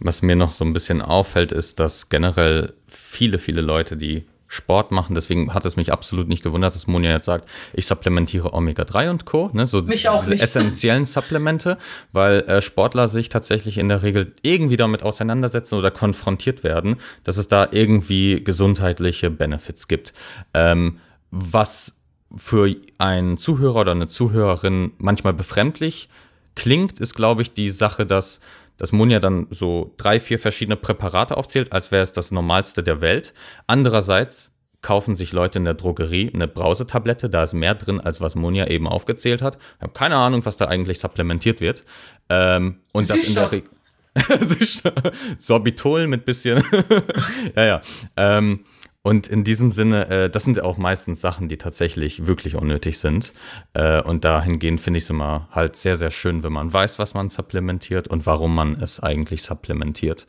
[0.00, 4.24] Was mir noch so ein bisschen auffällt, ist, dass generell viele, viele Leute, die
[4.54, 5.14] Sport machen.
[5.14, 9.24] Deswegen hat es mich absolut nicht gewundert, dass Monja jetzt sagt, ich supplementiere Omega-3 und
[9.24, 10.42] Co., ne, so mich auch nicht.
[10.44, 11.76] essentiellen Supplemente,
[12.12, 17.36] weil äh, Sportler sich tatsächlich in der Regel irgendwie damit auseinandersetzen oder konfrontiert werden, dass
[17.36, 20.14] es da irgendwie gesundheitliche Benefits gibt.
[20.54, 21.00] Ähm,
[21.30, 21.96] was
[22.36, 26.08] für einen Zuhörer oder eine Zuhörerin manchmal befremdlich
[26.54, 28.40] klingt, ist, glaube ich, die Sache, dass
[28.76, 33.00] dass Munja dann so drei, vier verschiedene Präparate aufzählt, als wäre es das Normalste der
[33.00, 33.32] Welt.
[33.66, 34.52] Andererseits
[34.82, 38.66] kaufen sich Leute in der Drogerie eine Brausetablette, da ist mehr drin, als was Monja
[38.66, 39.56] eben aufgezählt hat.
[39.76, 41.84] Ich habe keine Ahnung, was da eigentlich supplementiert wird.
[42.28, 43.70] Ähm, und das in der Regel.
[45.38, 46.62] Sorbitol mit bisschen.
[47.56, 47.80] ja, ja.
[48.16, 48.64] Ähm,
[49.06, 53.34] und in diesem Sinne, äh, das sind auch meistens Sachen, die tatsächlich wirklich unnötig sind.
[53.74, 57.12] Äh, und dahingehend finde ich es immer halt sehr, sehr schön, wenn man weiß, was
[57.12, 60.26] man supplementiert und warum man es eigentlich supplementiert.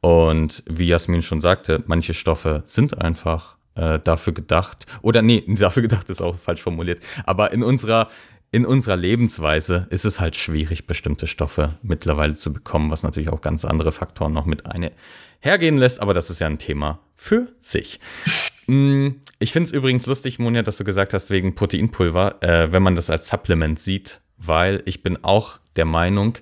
[0.00, 5.82] Und wie Jasmin schon sagte, manche Stoffe sind einfach äh, dafür gedacht, oder nee, dafür
[5.82, 8.08] gedacht ist auch falsch formuliert, aber in unserer
[8.52, 13.40] in unserer Lebensweise ist es halt schwierig, bestimmte Stoffe mittlerweile zu bekommen, was natürlich auch
[13.40, 14.92] ganz andere Faktoren noch mit eine
[15.40, 18.00] hergehen lässt, aber das ist ja ein Thema für sich.
[18.68, 22.82] Mm, ich finde es übrigens lustig, Monja, dass du gesagt hast, wegen Proteinpulver, äh, wenn
[22.82, 26.38] man das als Supplement sieht, weil ich bin auch der Meinung,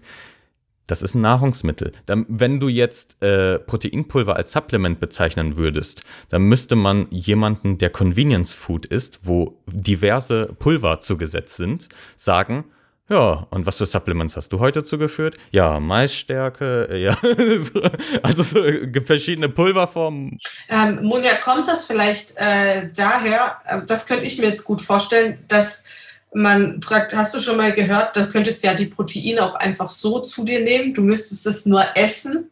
[0.86, 1.92] das ist ein Nahrungsmittel.
[2.06, 7.90] Dann, wenn du jetzt äh, Proteinpulver als Supplement bezeichnen würdest, dann müsste man jemanden, der
[7.90, 12.64] Convenience Food ist, wo diverse Pulver zugesetzt sind, sagen,
[13.08, 15.36] ja, und was für Supplements hast du heute zugeführt?
[15.50, 17.18] Ja, Maisstärke, äh, ja,
[18.22, 18.64] also so
[19.04, 20.38] verschiedene Pulverformen.
[20.70, 25.44] Ähm, Monja, kommt das vielleicht äh, daher, äh, das könnte ich mir jetzt gut vorstellen,
[25.48, 25.84] dass
[26.32, 30.20] man fragt, hast du schon mal gehört, da könntest ja die Proteine auch einfach so
[30.20, 30.92] zu dir nehmen.
[30.94, 32.50] Du müsstest es nur essen.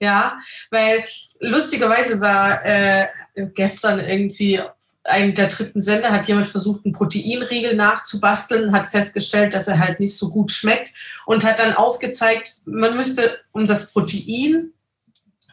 [0.00, 0.38] Ja,
[0.70, 1.04] weil
[1.40, 3.08] lustigerweise war äh,
[3.54, 4.60] gestern irgendwie
[5.08, 10.00] einem der dritten Sender hat jemand versucht, einen Proteinriegel nachzubasteln, hat festgestellt, dass er halt
[10.00, 10.90] nicht so gut schmeckt
[11.26, 14.72] und hat dann aufgezeigt, man müsste um das Protein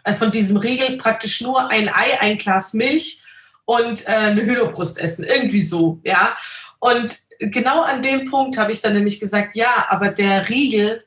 [0.03, 3.22] äh, von diesem Riegel praktisch nur ein Ei, ein Glas Milch
[3.66, 5.24] und äh, eine Hühnerbrust essen.
[5.24, 6.38] Irgendwie so, ja.
[6.80, 11.03] Und genau an dem Punkt habe ich dann nämlich gesagt, ja, aber der Riegel,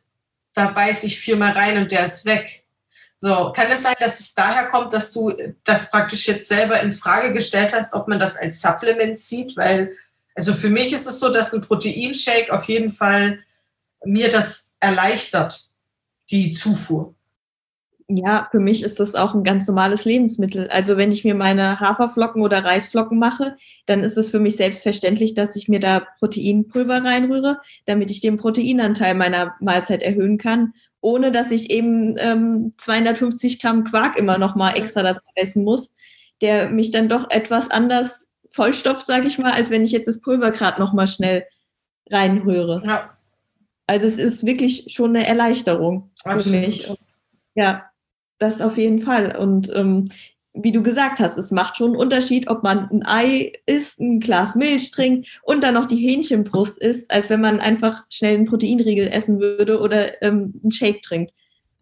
[0.55, 2.65] da beiße ich viermal rein und der ist weg.
[3.21, 5.33] So, kann es sein, dass es daher kommt, dass du
[5.65, 9.57] das praktisch jetzt selber in Frage gestellt hast, ob man das als Supplement sieht?
[9.57, 9.93] Weil,
[10.37, 13.41] also für mich ist es so, dass ein Proteinshake auf jeden Fall
[14.05, 15.69] mir das erleichtert,
[16.31, 17.17] die Zufuhr
[18.11, 20.71] ja, für mich ist das auch ein ganz normales Lebensmittel.
[20.71, 23.55] Also wenn ich mir meine Haferflocken oder Reisflocken mache,
[23.85, 28.39] dann ist es für mich selbstverständlich, dass ich mir da Proteinpulver reinrühre, damit ich den
[28.39, 34.55] Proteinanteil meiner Mahlzeit erhöhen kann, ohne dass ich eben ähm, 250 Gramm Quark immer noch
[34.55, 35.93] mal extra dazu essen muss,
[36.41, 40.21] der mich dann doch etwas anders vollstopft, sage ich mal, als wenn ich jetzt das
[40.21, 41.45] Pulver gerade noch mal schnell
[42.11, 42.83] reinrühre.
[42.85, 43.17] Ja.
[43.87, 46.45] Also es ist wirklich schon eine Erleichterung Absolut.
[46.45, 46.93] für mich.
[47.55, 47.85] Ja,
[48.39, 49.37] das auf jeden Fall.
[49.37, 50.07] Und ähm,
[50.55, 54.19] wie du gesagt hast, es macht schon einen Unterschied, ob man ein Ei isst, ein
[54.21, 58.47] Glas Milch trinkt und dann noch die Hähnchenbrust isst, als wenn man einfach schnell einen
[58.47, 61.33] Proteinriegel essen würde oder ähm, einen Shake trinkt.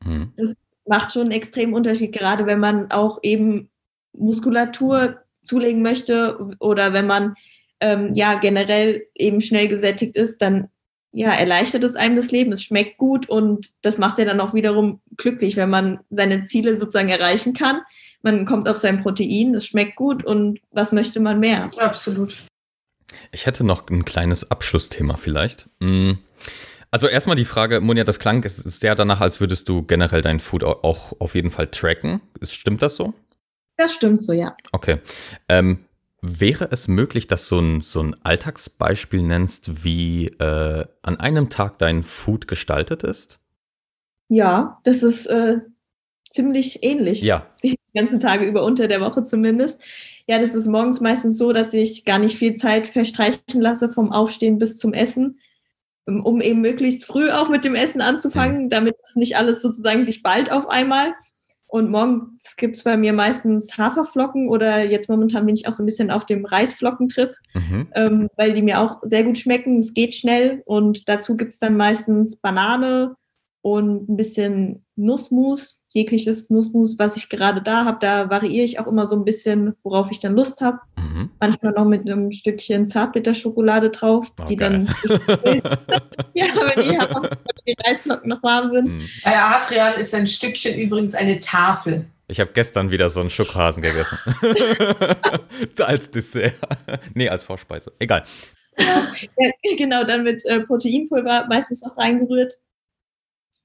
[0.04, 0.32] Mhm.
[0.36, 0.54] Das
[0.86, 3.70] macht schon einen extremen Unterschied, gerade wenn man auch eben
[4.12, 7.34] Muskulatur zulegen möchte oder wenn man
[7.80, 10.68] ähm, ja generell eben schnell gesättigt ist, dann
[11.12, 12.52] ja, erleichtert es einem das Leben.
[12.52, 16.76] Es schmeckt gut und das macht ja dann auch wiederum glücklich, wenn man seine Ziele
[16.76, 17.80] sozusagen erreichen kann.
[18.26, 21.68] Man kommt auf sein Protein, es schmeckt gut und was möchte man mehr?
[21.78, 22.36] Absolut.
[23.30, 25.68] Ich hätte noch ein kleines Abschlussthema vielleicht.
[25.78, 26.14] Mm.
[26.90, 30.64] Also erstmal die Frage, Monja, das klang sehr danach, als würdest du generell dein Food
[30.64, 32.20] auch auf jeden Fall tracken.
[32.42, 33.14] Stimmt das so?
[33.76, 34.56] Das stimmt so, ja.
[34.72, 34.98] Okay.
[35.48, 35.84] Ähm,
[36.20, 41.78] Wäre es möglich, dass du ein, so ein Alltagsbeispiel nennst, wie äh, an einem Tag
[41.78, 43.38] dein Food gestaltet ist?
[44.28, 45.58] Ja, das ist äh,
[46.36, 47.22] ziemlich ähnlich.
[47.22, 47.46] Ja.
[47.96, 49.80] Ganzen Tage über unter der Woche zumindest.
[50.28, 54.12] Ja, das ist morgens meistens so, dass ich gar nicht viel Zeit verstreichen lasse vom
[54.12, 55.40] Aufstehen bis zum Essen,
[56.06, 60.22] um eben möglichst früh auch mit dem Essen anzufangen, damit es nicht alles sozusagen sich
[60.22, 61.14] bald auf einmal.
[61.68, 65.82] Und morgens gibt es bei mir meistens Haferflocken oder jetzt momentan bin ich auch so
[65.82, 67.88] ein bisschen auf dem Reisflockentrip, mhm.
[67.94, 69.78] ähm, weil die mir auch sehr gut schmecken.
[69.78, 73.16] Es geht schnell und dazu gibt es dann meistens Banane
[73.62, 77.96] und ein bisschen Nussmus, jegliches Nussmus, was ich gerade da habe.
[78.00, 80.78] Da variiere ich auch immer so ein bisschen, worauf ich dann Lust habe.
[80.98, 81.30] Mhm.
[81.40, 84.86] Manchmal noch mit einem Stückchen Zartbitterschokolade drauf, oh, die geil.
[85.08, 85.62] dann
[86.34, 86.98] ja, wenn die,
[87.66, 88.92] die Reisflocken noch warm sind.
[88.92, 89.08] Mhm.
[89.24, 92.04] Bei Adrian ist ein Stückchen übrigens eine Tafel.
[92.28, 94.18] Ich habe gestern wieder so einen Schokohasen gegessen.
[95.78, 96.54] als Dessert.
[97.14, 97.92] nee, als Vorspeise.
[97.98, 98.24] Egal.
[98.78, 99.10] Ja,
[99.78, 102.58] genau, dann mit äh, Proteinpulver meistens auch reingerührt.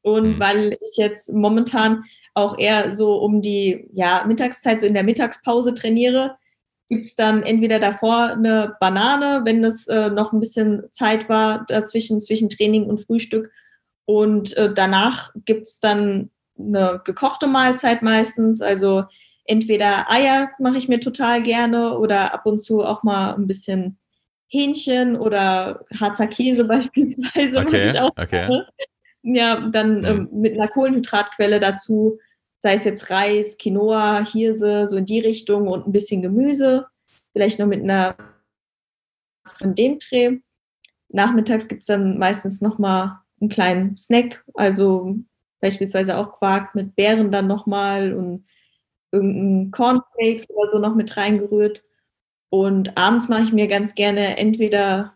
[0.03, 0.39] Und mhm.
[0.39, 2.03] weil ich jetzt momentan
[2.33, 6.37] auch eher so um die ja, Mittagszeit, so in der Mittagspause trainiere,
[6.87, 11.65] gibt es dann entweder davor eine Banane, wenn es äh, noch ein bisschen Zeit war
[11.67, 13.51] dazwischen, zwischen Training und Frühstück.
[14.05, 18.61] Und äh, danach gibt es dann eine gekochte Mahlzeit meistens.
[18.61, 19.05] Also
[19.45, 23.97] entweder Eier mache ich mir total gerne oder ab und zu auch mal ein bisschen
[24.47, 28.11] Hähnchen oder Harzer Käse beispielsweise okay, mache ich auch.
[28.17, 28.47] Okay.
[28.47, 28.65] Gerne
[29.23, 30.05] ja, dann mhm.
[30.05, 32.19] ähm, mit einer Kohlenhydratquelle dazu,
[32.59, 36.87] sei es jetzt Reis, Quinoa, Hirse, so in die Richtung und ein bisschen Gemüse,
[37.33, 38.15] vielleicht noch mit einer
[39.61, 40.39] Demtre.
[41.09, 45.15] Nachmittags gibt es dann meistens nochmal einen kleinen Snack, also
[45.59, 48.45] beispielsweise auch Quark mit Beeren dann nochmal und
[49.11, 51.83] irgendein Cornflakes oder so noch mit reingerührt.
[52.49, 55.13] Und abends mache ich mir ganz gerne entweder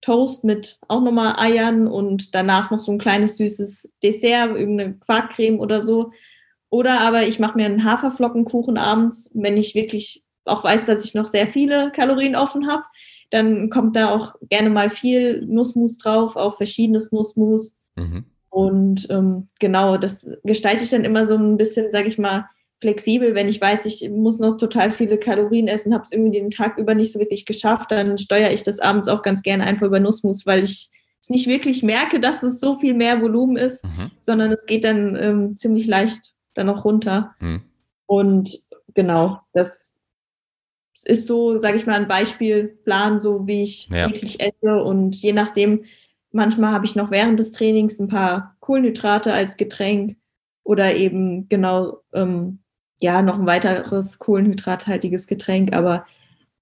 [0.00, 5.58] Toast mit auch nochmal Eiern und danach noch so ein kleines süßes Dessert, irgendeine Quarkcreme
[5.58, 6.12] oder so.
[6.70, 11.14] Oder aber ich mache mir einen Haferflockenkuchen abends, wenn ich wirklich auch weiß, dass ich
[11.14, 12.84] noch sehr viele Kalorien offen habe.
[13.30, 17.76] Dann kommt da auch gerne mal viel Nussmus drauf, auch verschiedenes Nussmus.
[17.96, 18.24] Mhm.
[18.50, 22.48] Und ähm, genau, das gestalte ich dann immer so ein bisschen, sage ich mal,
[22.80, 26.50] flexibel, wenn ich weiß, ich muss noch total viele Kalorien essen, habe es irgendwie den
[26.50, 29.86] Tag über nicht so wirklich geschafft, dann steuere ich das abends auch ganz gerne einfach
[29.86, 33.84] über Nussmus, weil ich es nicht wirklich merke, dass es so viel mehr Volumen ist,
[33.84, 34.10] mhm.
[34.20, 37.34] sondern es geht dann ähm, ziemlich leicht dann auch runter.
[37.40, 37.62] Mhm.
[38.06, 38.60] Und
[38.94, 40.00] genau, das
[41.04, 44.06] ist so, sage ich mal, ein Beispielplan, so wie ich ja.
[44.06, 44.82] täglich esse.
[44.82, 45.84] Und je nachdem,
[46.30, 50.16] manchmal habe ich noch während des Trainings ein paar Kohlenhydrate als Getränk
[50.64, 52.60] oder eben genau, ähm,
[53.00, 55.74] ja, noch ein weiteres kohlenhydrathaltiges Getränk.
[55.74, 56.06] Aber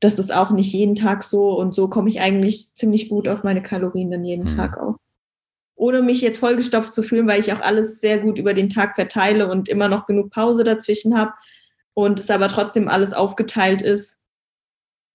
[0.01, 1.59] das ist auch nicht jeden Tag so.
[1.59, 4.57] Und so komme ich eigentlich ziemlich gut auf meine Kalorien dann jeden mhm.
[4.57, 4.97] Tag auch.
[5.75, 8.95] Ohne mich jetzt vollgestopft zu fühlen, weil ich auch alles sehr gut über den Tag
[8.95, 11.33] verteile und immer noch genug Pause dazwischen habe
[11.93, 14.19] und es aber trotzdem alles aufgeteilt ist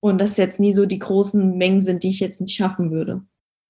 [0.02, 3.22] und das jetzt nie so die großen Mengen sind, die ich jetzt nicht schaffen würde.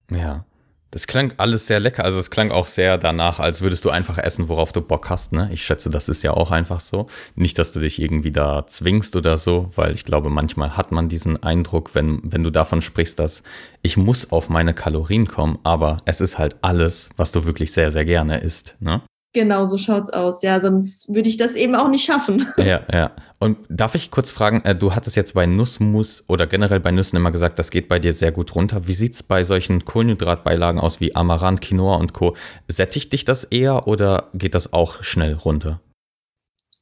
[0.09, 0.45] Ja.
[0.91, 2.03] Das klang alles sehr lecker.
[2.03, 5.31] Also es klang auch sehr danach, als würdest du einfach essen, worauf du Bock hast.
[5.31, 5.49] Ne?
[5.53, 7.07] Ich schätze, das ist ja auch einfach so.
[7.35, 11.07] Nicht, dass du dich irgendwie da zwingst oder so, weil ich glaube, manchmal hat man
[11.07, 13.41] diesen Eindruck, wenn, wenn du davon sprichst, dass
[13.81, 17.89] ich muss auf meine Kalorien kommen, aber es ist halt alles, was du wirklich sehr,
[17.89, 18.75] sehr gerne isst.
[18.81, 19.01] Ne?
[19.33, 20.41] Genau, so schaut's aus.
[20.41, 22.47] Ja, sonst würde ich das eben auch nicht schaffen.
[22.57, 23.11] Ja, ja.
[23.39, 27.17] Und darf ich kurz fragen, äh, du hattest jetzt bei Nussmus oder generell bei Nüssen
[27.17, 28.87] immer gesagt, das geht bei dir sehr gut runter.
[28.87, 32.35] Wie sieht's bei solchen Kohlenhydratbeilagen aus wie Amaranth, Quinoa und Co?
[32.67, 35.81] Sättigt dich das eher oder geht das auch schnell runter?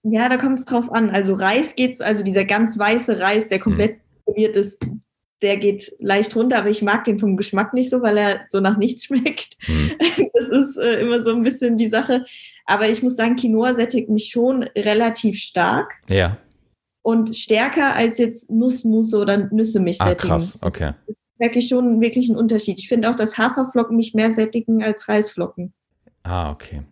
[0.04, 1.10] Ja, da kommt es drauf an.
[1.10, 4.54] Also Reis geht's, also dieser ganz weiße Reis, der komplett hm.
[4.54, 4.80] ist,
[5.42, 8.60] der geht leicht runter, aber ich mag den vom Geschmack nicht so, weil er so
[8.60, 9.58] nach nichts schmeckt.
[9.68, 9.92] Mhm.
[10.34, 12.26] Das ist äh, immer so ein bisschen die Sache.
[12.66, 15.96] Aber ich muss sagen, Quinoa sättigt mich schon relativ stark.
[16.10, 16.38] Ja.
[17.02, 20.30] Und stärker als jetzt Nussmusse oder Nüsse mich ah, sättigen.
[20.30, 20.94] Krass, okay.
[21.08, 22.78] Das merke ich schon wirklich einen Unterschied.
[22.78, 25.74] Ich finde auch, dass Haferflocken mich mehr sättigen als Reisflocken.
[26.24, 26.84] Ah, okay.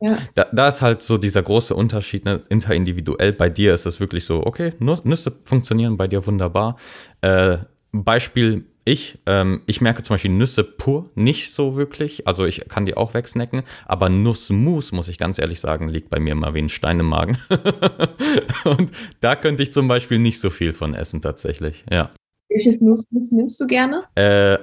[0.00, 0.18] Ja.
[0.34, 3.32] Da, da, ist halt so dieser große Unterschied, ne, interindividuell.
[3.32, 6.76] Bei dir ist es wirklich so, okay, Nüsse funktionieren bei dir wunderbar.
[7.22, 7.58] Äh,
[8.04, 12.28] Beispiel ich, ähm, ich merke zum Beispiel Nüsse pur nicht so wirklich.
[12.28, 16.20] Also ich kann die auch wegsnacken, aber Nussmus, muss ich ganz ehrlich sagen, liegt bei
[16.20, 17.36] mir immer wie ein Stein im Magen.
[18.64, 22.12] Und da könnte ich zum Beispiel nicht so viel von essen tatsächlich, ja.
[22.48, 24.04] Welches Nussmus nimmst du gerne?
[24.14, 24.58] Äh,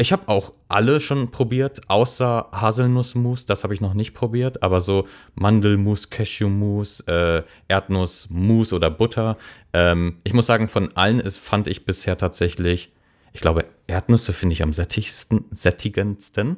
[0.00, 4.80] ich habe auch alle schon probiert, außer Haselnussmus, das habe ich noch nicht probiert, aber
[4.80, 9.36] so Mandelmus, Cashewmus, äh, Erdnussmus oder Butter.
[9.74, 12.92] Ähm, ich muss sagen, von allen ist, fand ich bisher tatsächlich,
[13.34, 16.56] ich glaube, Erdnüsse finde ich am sättigsten, sättigendsten.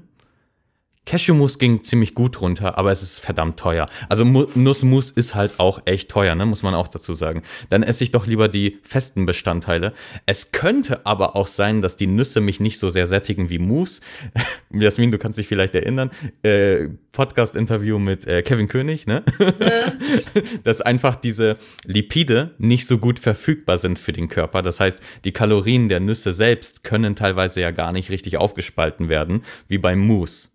[1.05, 3.87] Cashewmus ging ziemlich gut runter, aber es ist verdammt teuer.
[4.09, 6.47] Also Nussmus ist halt auch echt teuer, ne?
[6.47, 7.43] muss man auch dazu sagen.
[7.71, 9.95] Dann esse ich doch lieber die festen Bestandteile.
[10.27, 14.01] Es könnte aber auch sein, dass die Nüsse mich nicht so sehr sättigen wie Mousse.
[14.73, 16.11] Jasmin, du kannst dich vielleicht erinnern.
[16.43, 19.25] Äh, Podcast-Interview mit äh, Kevin König, ne?
[20.65, 24.63] dass einfach diese Lipide nicht so gut verfügbar sind für den Körper.
[24.63, 29.43] Das heißt, die Kalorien der Nüsse selbst können teilweise ja gar nicht richtig aufgespalten werden,
[29.69, 30.52] wie beim Mousse.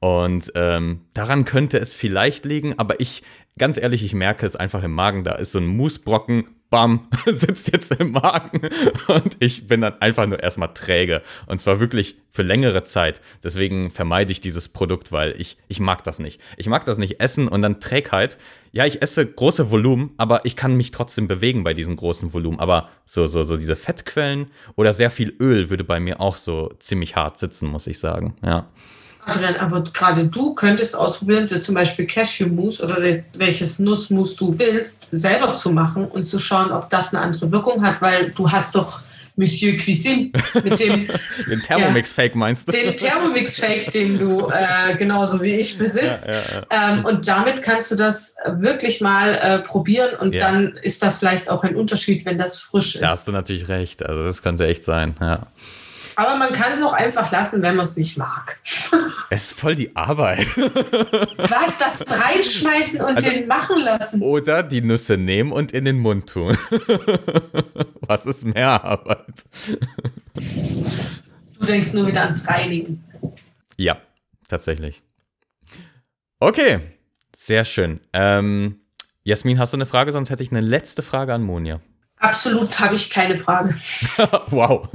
[0.00, 3.22] Und ähm, daran könnte es vielleicht liegen, aber ich,
[3.58, 5.24] ganz ehrlich, ich merke es einfach im Magen.
[5.24, 8.68] Da ist so ein Moosbrocken, bam, sitzt jetzt im Magen
[9.08, 11.22] und ich bin dann einfach nur erstmal träge.
[11.46, 13.20] Und zwar wirklich für längere Zeit.
[13.42, 16.40] Deswegen vermeide ich dieses Produkt, weil ich, ich mag das nicht.
[16.56, 18.36] Ich mag das nicht essen und dann Trägheit.
[18.70, 22.60] Ja, ich esse große Volumen, aber ich kann mich trotzdem bewegen bei diesen großen Volumen.
[22.60, 24.46] Aber so, so, so diese Fettquellen
[24.76, 28.36] oder sehr viel Öl würde bei mir auch so ziemlich hart sitzen, muss ich sagen.
[28.44, 28.68] Ja.
[29.28, 32.98] Adrian, aber gerade du könntest ausprobieren, zum Beispiel Cashew-Mousse oder
[33.34, 37.84] welches Nussmus du willst, selber zu machen und zu schauen, ob das eine andere Wirkung
[37.84, 39.02] hat, weil du hast doch
[39.38, 40.32] Monsieur Cuisine
[40.64, 41.08] mit dem
[41.48, 42.72] den Thermomix-Fake meinst du?
[42.72, 46.26] Den Thermomix-Fake, den du äh, genauso wie ich besitzt.
[46.26, 46.92] Ja, ja, ja.
[46.92, 51.50] Ähm, und damit kannst du das wirklich mal äh, probieren und dann ist da vielleicht
[51.50, 53.02] auch ein Unterschied, wenn das frisch ist.
[53.02, 54.04] Da hast du natürlich recht.
[54.04, 55.46] Also das könnte echt sein, ja.
[56.18, 58.58] Aber man kann es auch einfach lassen, wenn man es nicht mag.
[59.30, 60.38] Es ist voll die Arbeit.
[60.56, 61.78] Was?
[61.78, 64.22] Das reinschmeißen und also, den machen lassen?
[64.22, 66.56] Oder die Nüsse nehmen und in den Mund tun.
[68.00, 69.44] Was ist mehr Arbeit?
[70.34, 73.04] Du denkst nur wieder ans Reinigen.
[73.76, 73.98] Ja,
[74.48, 75.02] tatsächlich.
[76.40, 76.80] Okay,
[77.36, 78.00] sehr schön.
[78.14, 78.80] Ähm,
[79.24, 80.10] Jasmin, hast du eine Frage?
[80.10, 81.80] Sonst hätte ich eine letzte Frage an Monia.
[82.16, 83.74] Absolut habe ich keine Frage.
[84.48, 84.88] wow.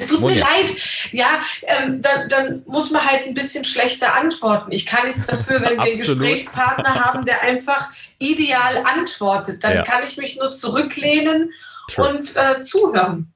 [0.00, 0.36] Es tut Monja.
[0.36, 0.76] mir leid.
[1.12, 4.72] Ja, ähm, dann, dann, muss man halt ein bisschen schlechter antworten.
[4.72, 9.62] Ich kann nichts dafür, wenn wir einen Gesprächspartner haben, der einfach ideal antwortet.
[9.62, 9.82] Dann ja.
[9.82, 11.52] kann ich mich nur zurücklehnen
[11.88, 12.08] True.
[12.08, 13.32] und äh, zuhören.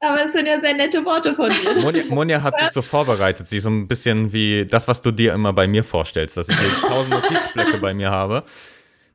[0.00, 1.80] Aber es sind ja sehr nette Worte von dir.
[1.80, 3.48] Monja, Monja, hat sich so vorbereitet.
[3.48, 6.48] Sie ist so ein bisschen wie das, was du dir immer bei mir vorstellst, dass
[6.48, 8.44] ich jetzt tausend Notizblöcke bei mir habe.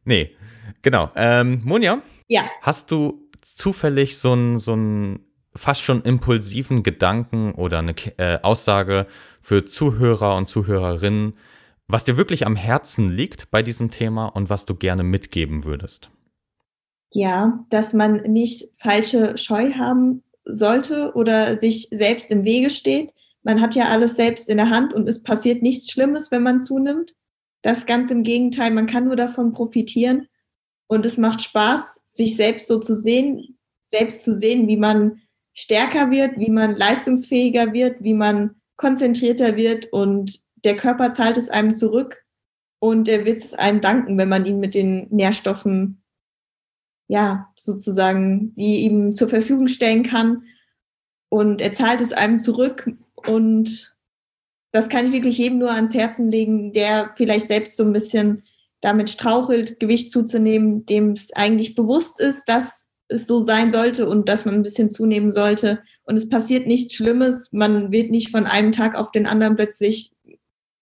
[0.04, 0.36] Nee,
[0.82, 1.12] genau.
[1.16, 2.50] Ähm, Monja, ja.
[2.62, 5.20] hast du zufällig so ein, so ein
[5.56, 9.08] fast schon impulsiven Gedanken oder eine äh, Aussage
[9.42, 11.34] für Zuhörer und Zuhörerinnen,
[11.88, 16.12] was dir wirklich am Herzen liegt bei diesem Thema und was du gerne mitgeben würdest?
[17.12, 23.14] Ja, dass man nicht falsche Scheu haben sollte oder sich selbst im Wege steht.
[23.42, 26.62] Man hat ja alles selbst in der Hand und es passiert nichts Schlimmes, wenn man
[26.62, 27.16] zunimmt.
[27.64, 30.28] Das ganz im Gegenteil, man kann nur davon profitieren
[30.88, 35.22] und es macht Spaß, sich selbst so zu sehen, selbst zu sehen, wie man
[35.54, 41.50] stärker wird, wie man leistungsfähiger wird, wie man konzentrierter wird und der Körper zahlt es
[41.50, 42.26] einem zurück
[42.80, 46.02] und er wird es einem danken, wenn man ihn mit den Nährstoffen,
[47.08, 50.44] ja, sozusagen, die ihm zur Verfügung stellen kann.
[51.30, 52.90] Und er zahlt es einem zurück
[53.28, 53.96] und
[54.72, 58.44] das kann ich wirklich jedem nur ans Herzen legen, der vielleicht selbst so ein bisschen
[58.82, 62.79] damit strauchelt, Gewicht zuzunehmen, dem es eigentlich bewusst ist, dass
[63.10, 65.80] es so sein sollte und dass man ein bisschen zunehmen sollte.
[66.04, 67.50] Und es passiert nichts Schlimmes.
[67.52, 70.14] Man wird nicht von einem Tag auf den anderen plötzlich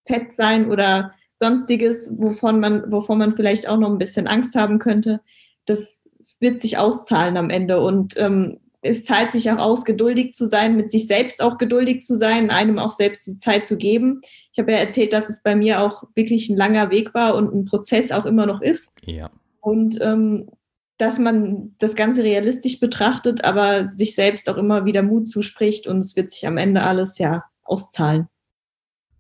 [0.06, 4.80] fett sein oder sonstiges, wovon man, wovon man vielleicht auch noch ein bisschen Angst haben
[4.80, 5.22] könnte.
[5.66, 6.04] Das
[6.40, 7.82] wird sich auszahlen am Ende.
[7.82, 12.02] Und ähm, es zahlt sich auch aus, geduldig zu sein, mit sich selbst auch geduldig
[12.02, 14.22] zu sein, einem auch selbst die Zeit zu geben.
[14.52, 17.54] Ich habe ja erzählt, dass es bei mir auch wirklich ein langer Weg war und
[17.54, 18.92] ein Prozess auch immer noch ist.
[19.06, 19.30] Ja.
[19.62, 20.50] Und ähm,
[20.98, 26.00] dass man das Ganze realistisch betrachtet, aber sich selbst auch immer wieder Mut zuspricht und
[26.00, 28.28] es wird sich am Ende alles ja auszahlen.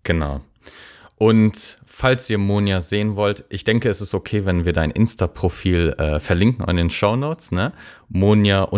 [0.03, 0.41] Genau.
[1.17, 5.95] Und falls ihr Monja sehen wollt, ich denke, es ist okay, wenn wir dein Insta-Profil
[5.97, 7.73] äh, verlinken in den Show Notes, ne?
[8.09, 8.69] Monja-SCH.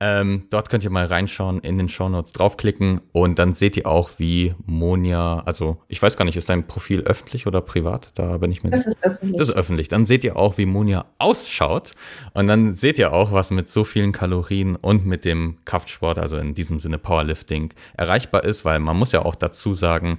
[0.00, 3.86] Ähm, dort könnt ihr mal reinschauen, in den Show Notes draufklicken und dann seht ihr
[3.86, 8.10] auch, wie Monja, also ich weiß gar nicht, ist dein Profil öffentlich oder privat?
[8.16, 9.38] Da bin ich mir Das ist öffentlich.
[9.38, 9.86] Das ist öffentlich.
[9.88, 11.92] Dann seht ihr auch, wie Monja ausschaut
[12.34, 16.36] und dann seht ihr auch, was mit so vielen Kalorien und mit dem Kraftsport, also
[16.36, 20.18] in diesem Sinne Powerlifting, erreichbar ist, weil man muss ja auch dazu sagen,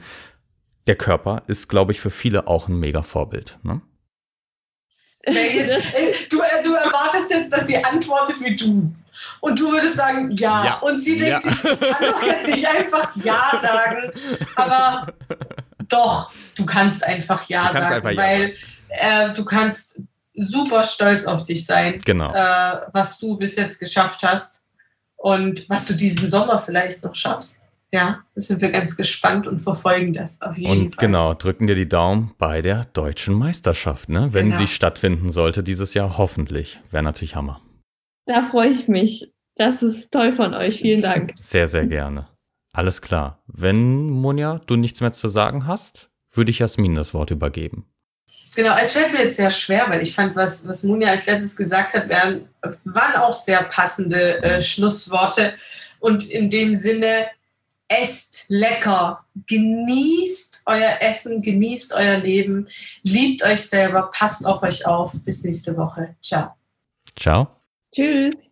[0.88, 3.60] der Körper ist, glaube ich, für viele auch ein mega Vorbild.
[3.64, 3.82] Ne?
[5.26, 8.92] Du, äh, du, erwartest jetzt, dass sie antwortet wie du.
[9.40, 10.66] Und du würdest sagen, ja.
[10.66, 10.80] ja.
[10.80, 11.52] Und sie denkt ja.
[11.52, 14.12] sich, kann doch jetzt nicht einfach ja sagen.
[14.56, 15.14] Aber
[15.88, 18.56] doch, du kannst einfach ja kannst sagen, einfach weil
[18.90, 19.28] ja.
[19.28, 20.00] äh, du kannst
[20.34, 22.34] super stolz auf dich sein, genau.
[22.34, 24.62] äh, was du bis jetzt geschafft hast
[25.18, 27.61] und was du diesen Sommer vielleicht noch schaffst.
[27.94, 30.86] Ja, da sind wir ganz gespannt und verfolgen das auf jeden und Fall.
[30.86, 34.30] Und genau, drücken dir die Daumen bei der deutschen Meisterschaft, ne?
[34.32, 34.60] wenn genau.
[34.60, 36.80] sie stattfinden sollte dieses Jahr, hoffentlich.
[36.90, 37.62] Wäre natürlich Hammer.
[38.26, 39.34] Da freue ich mich.
[39.56, 40.80] Das ist toll von euch.
[40.80, 41.34] Vielen Dank.
[41.40, 42.28] Sehr, sehr gerne.
[42.74, 43.44] Alles klar.
[43.48, 47.86] Wenn, Monja, du nichts mehr zu sagen hast, würde ich Jasmin das Wort übergeben.
[48.56, 51.56] Genau, es fällt mir jetzt sehr schwer, weil ich fand, was, was Monja als letztes
[51.56, 52.48] gesagt hat, waren,
[52.84, 55.54] waren auch sehr passende äh, Schlussworte.
[56.00, 57.28] Und in dem Sinne,
[57.92, 62.68] esst lecker, genießt euer Essen, genießt euer Leben,
[63.04, 65.14] liebt euch selber, passt auf euch auf.
[65.24, 66.16] Bis nächste Woche.
[66.22, 66.56] Ciao.
[67.18, 67.48] Ciao.
[67.92, 68.51] Tschüss.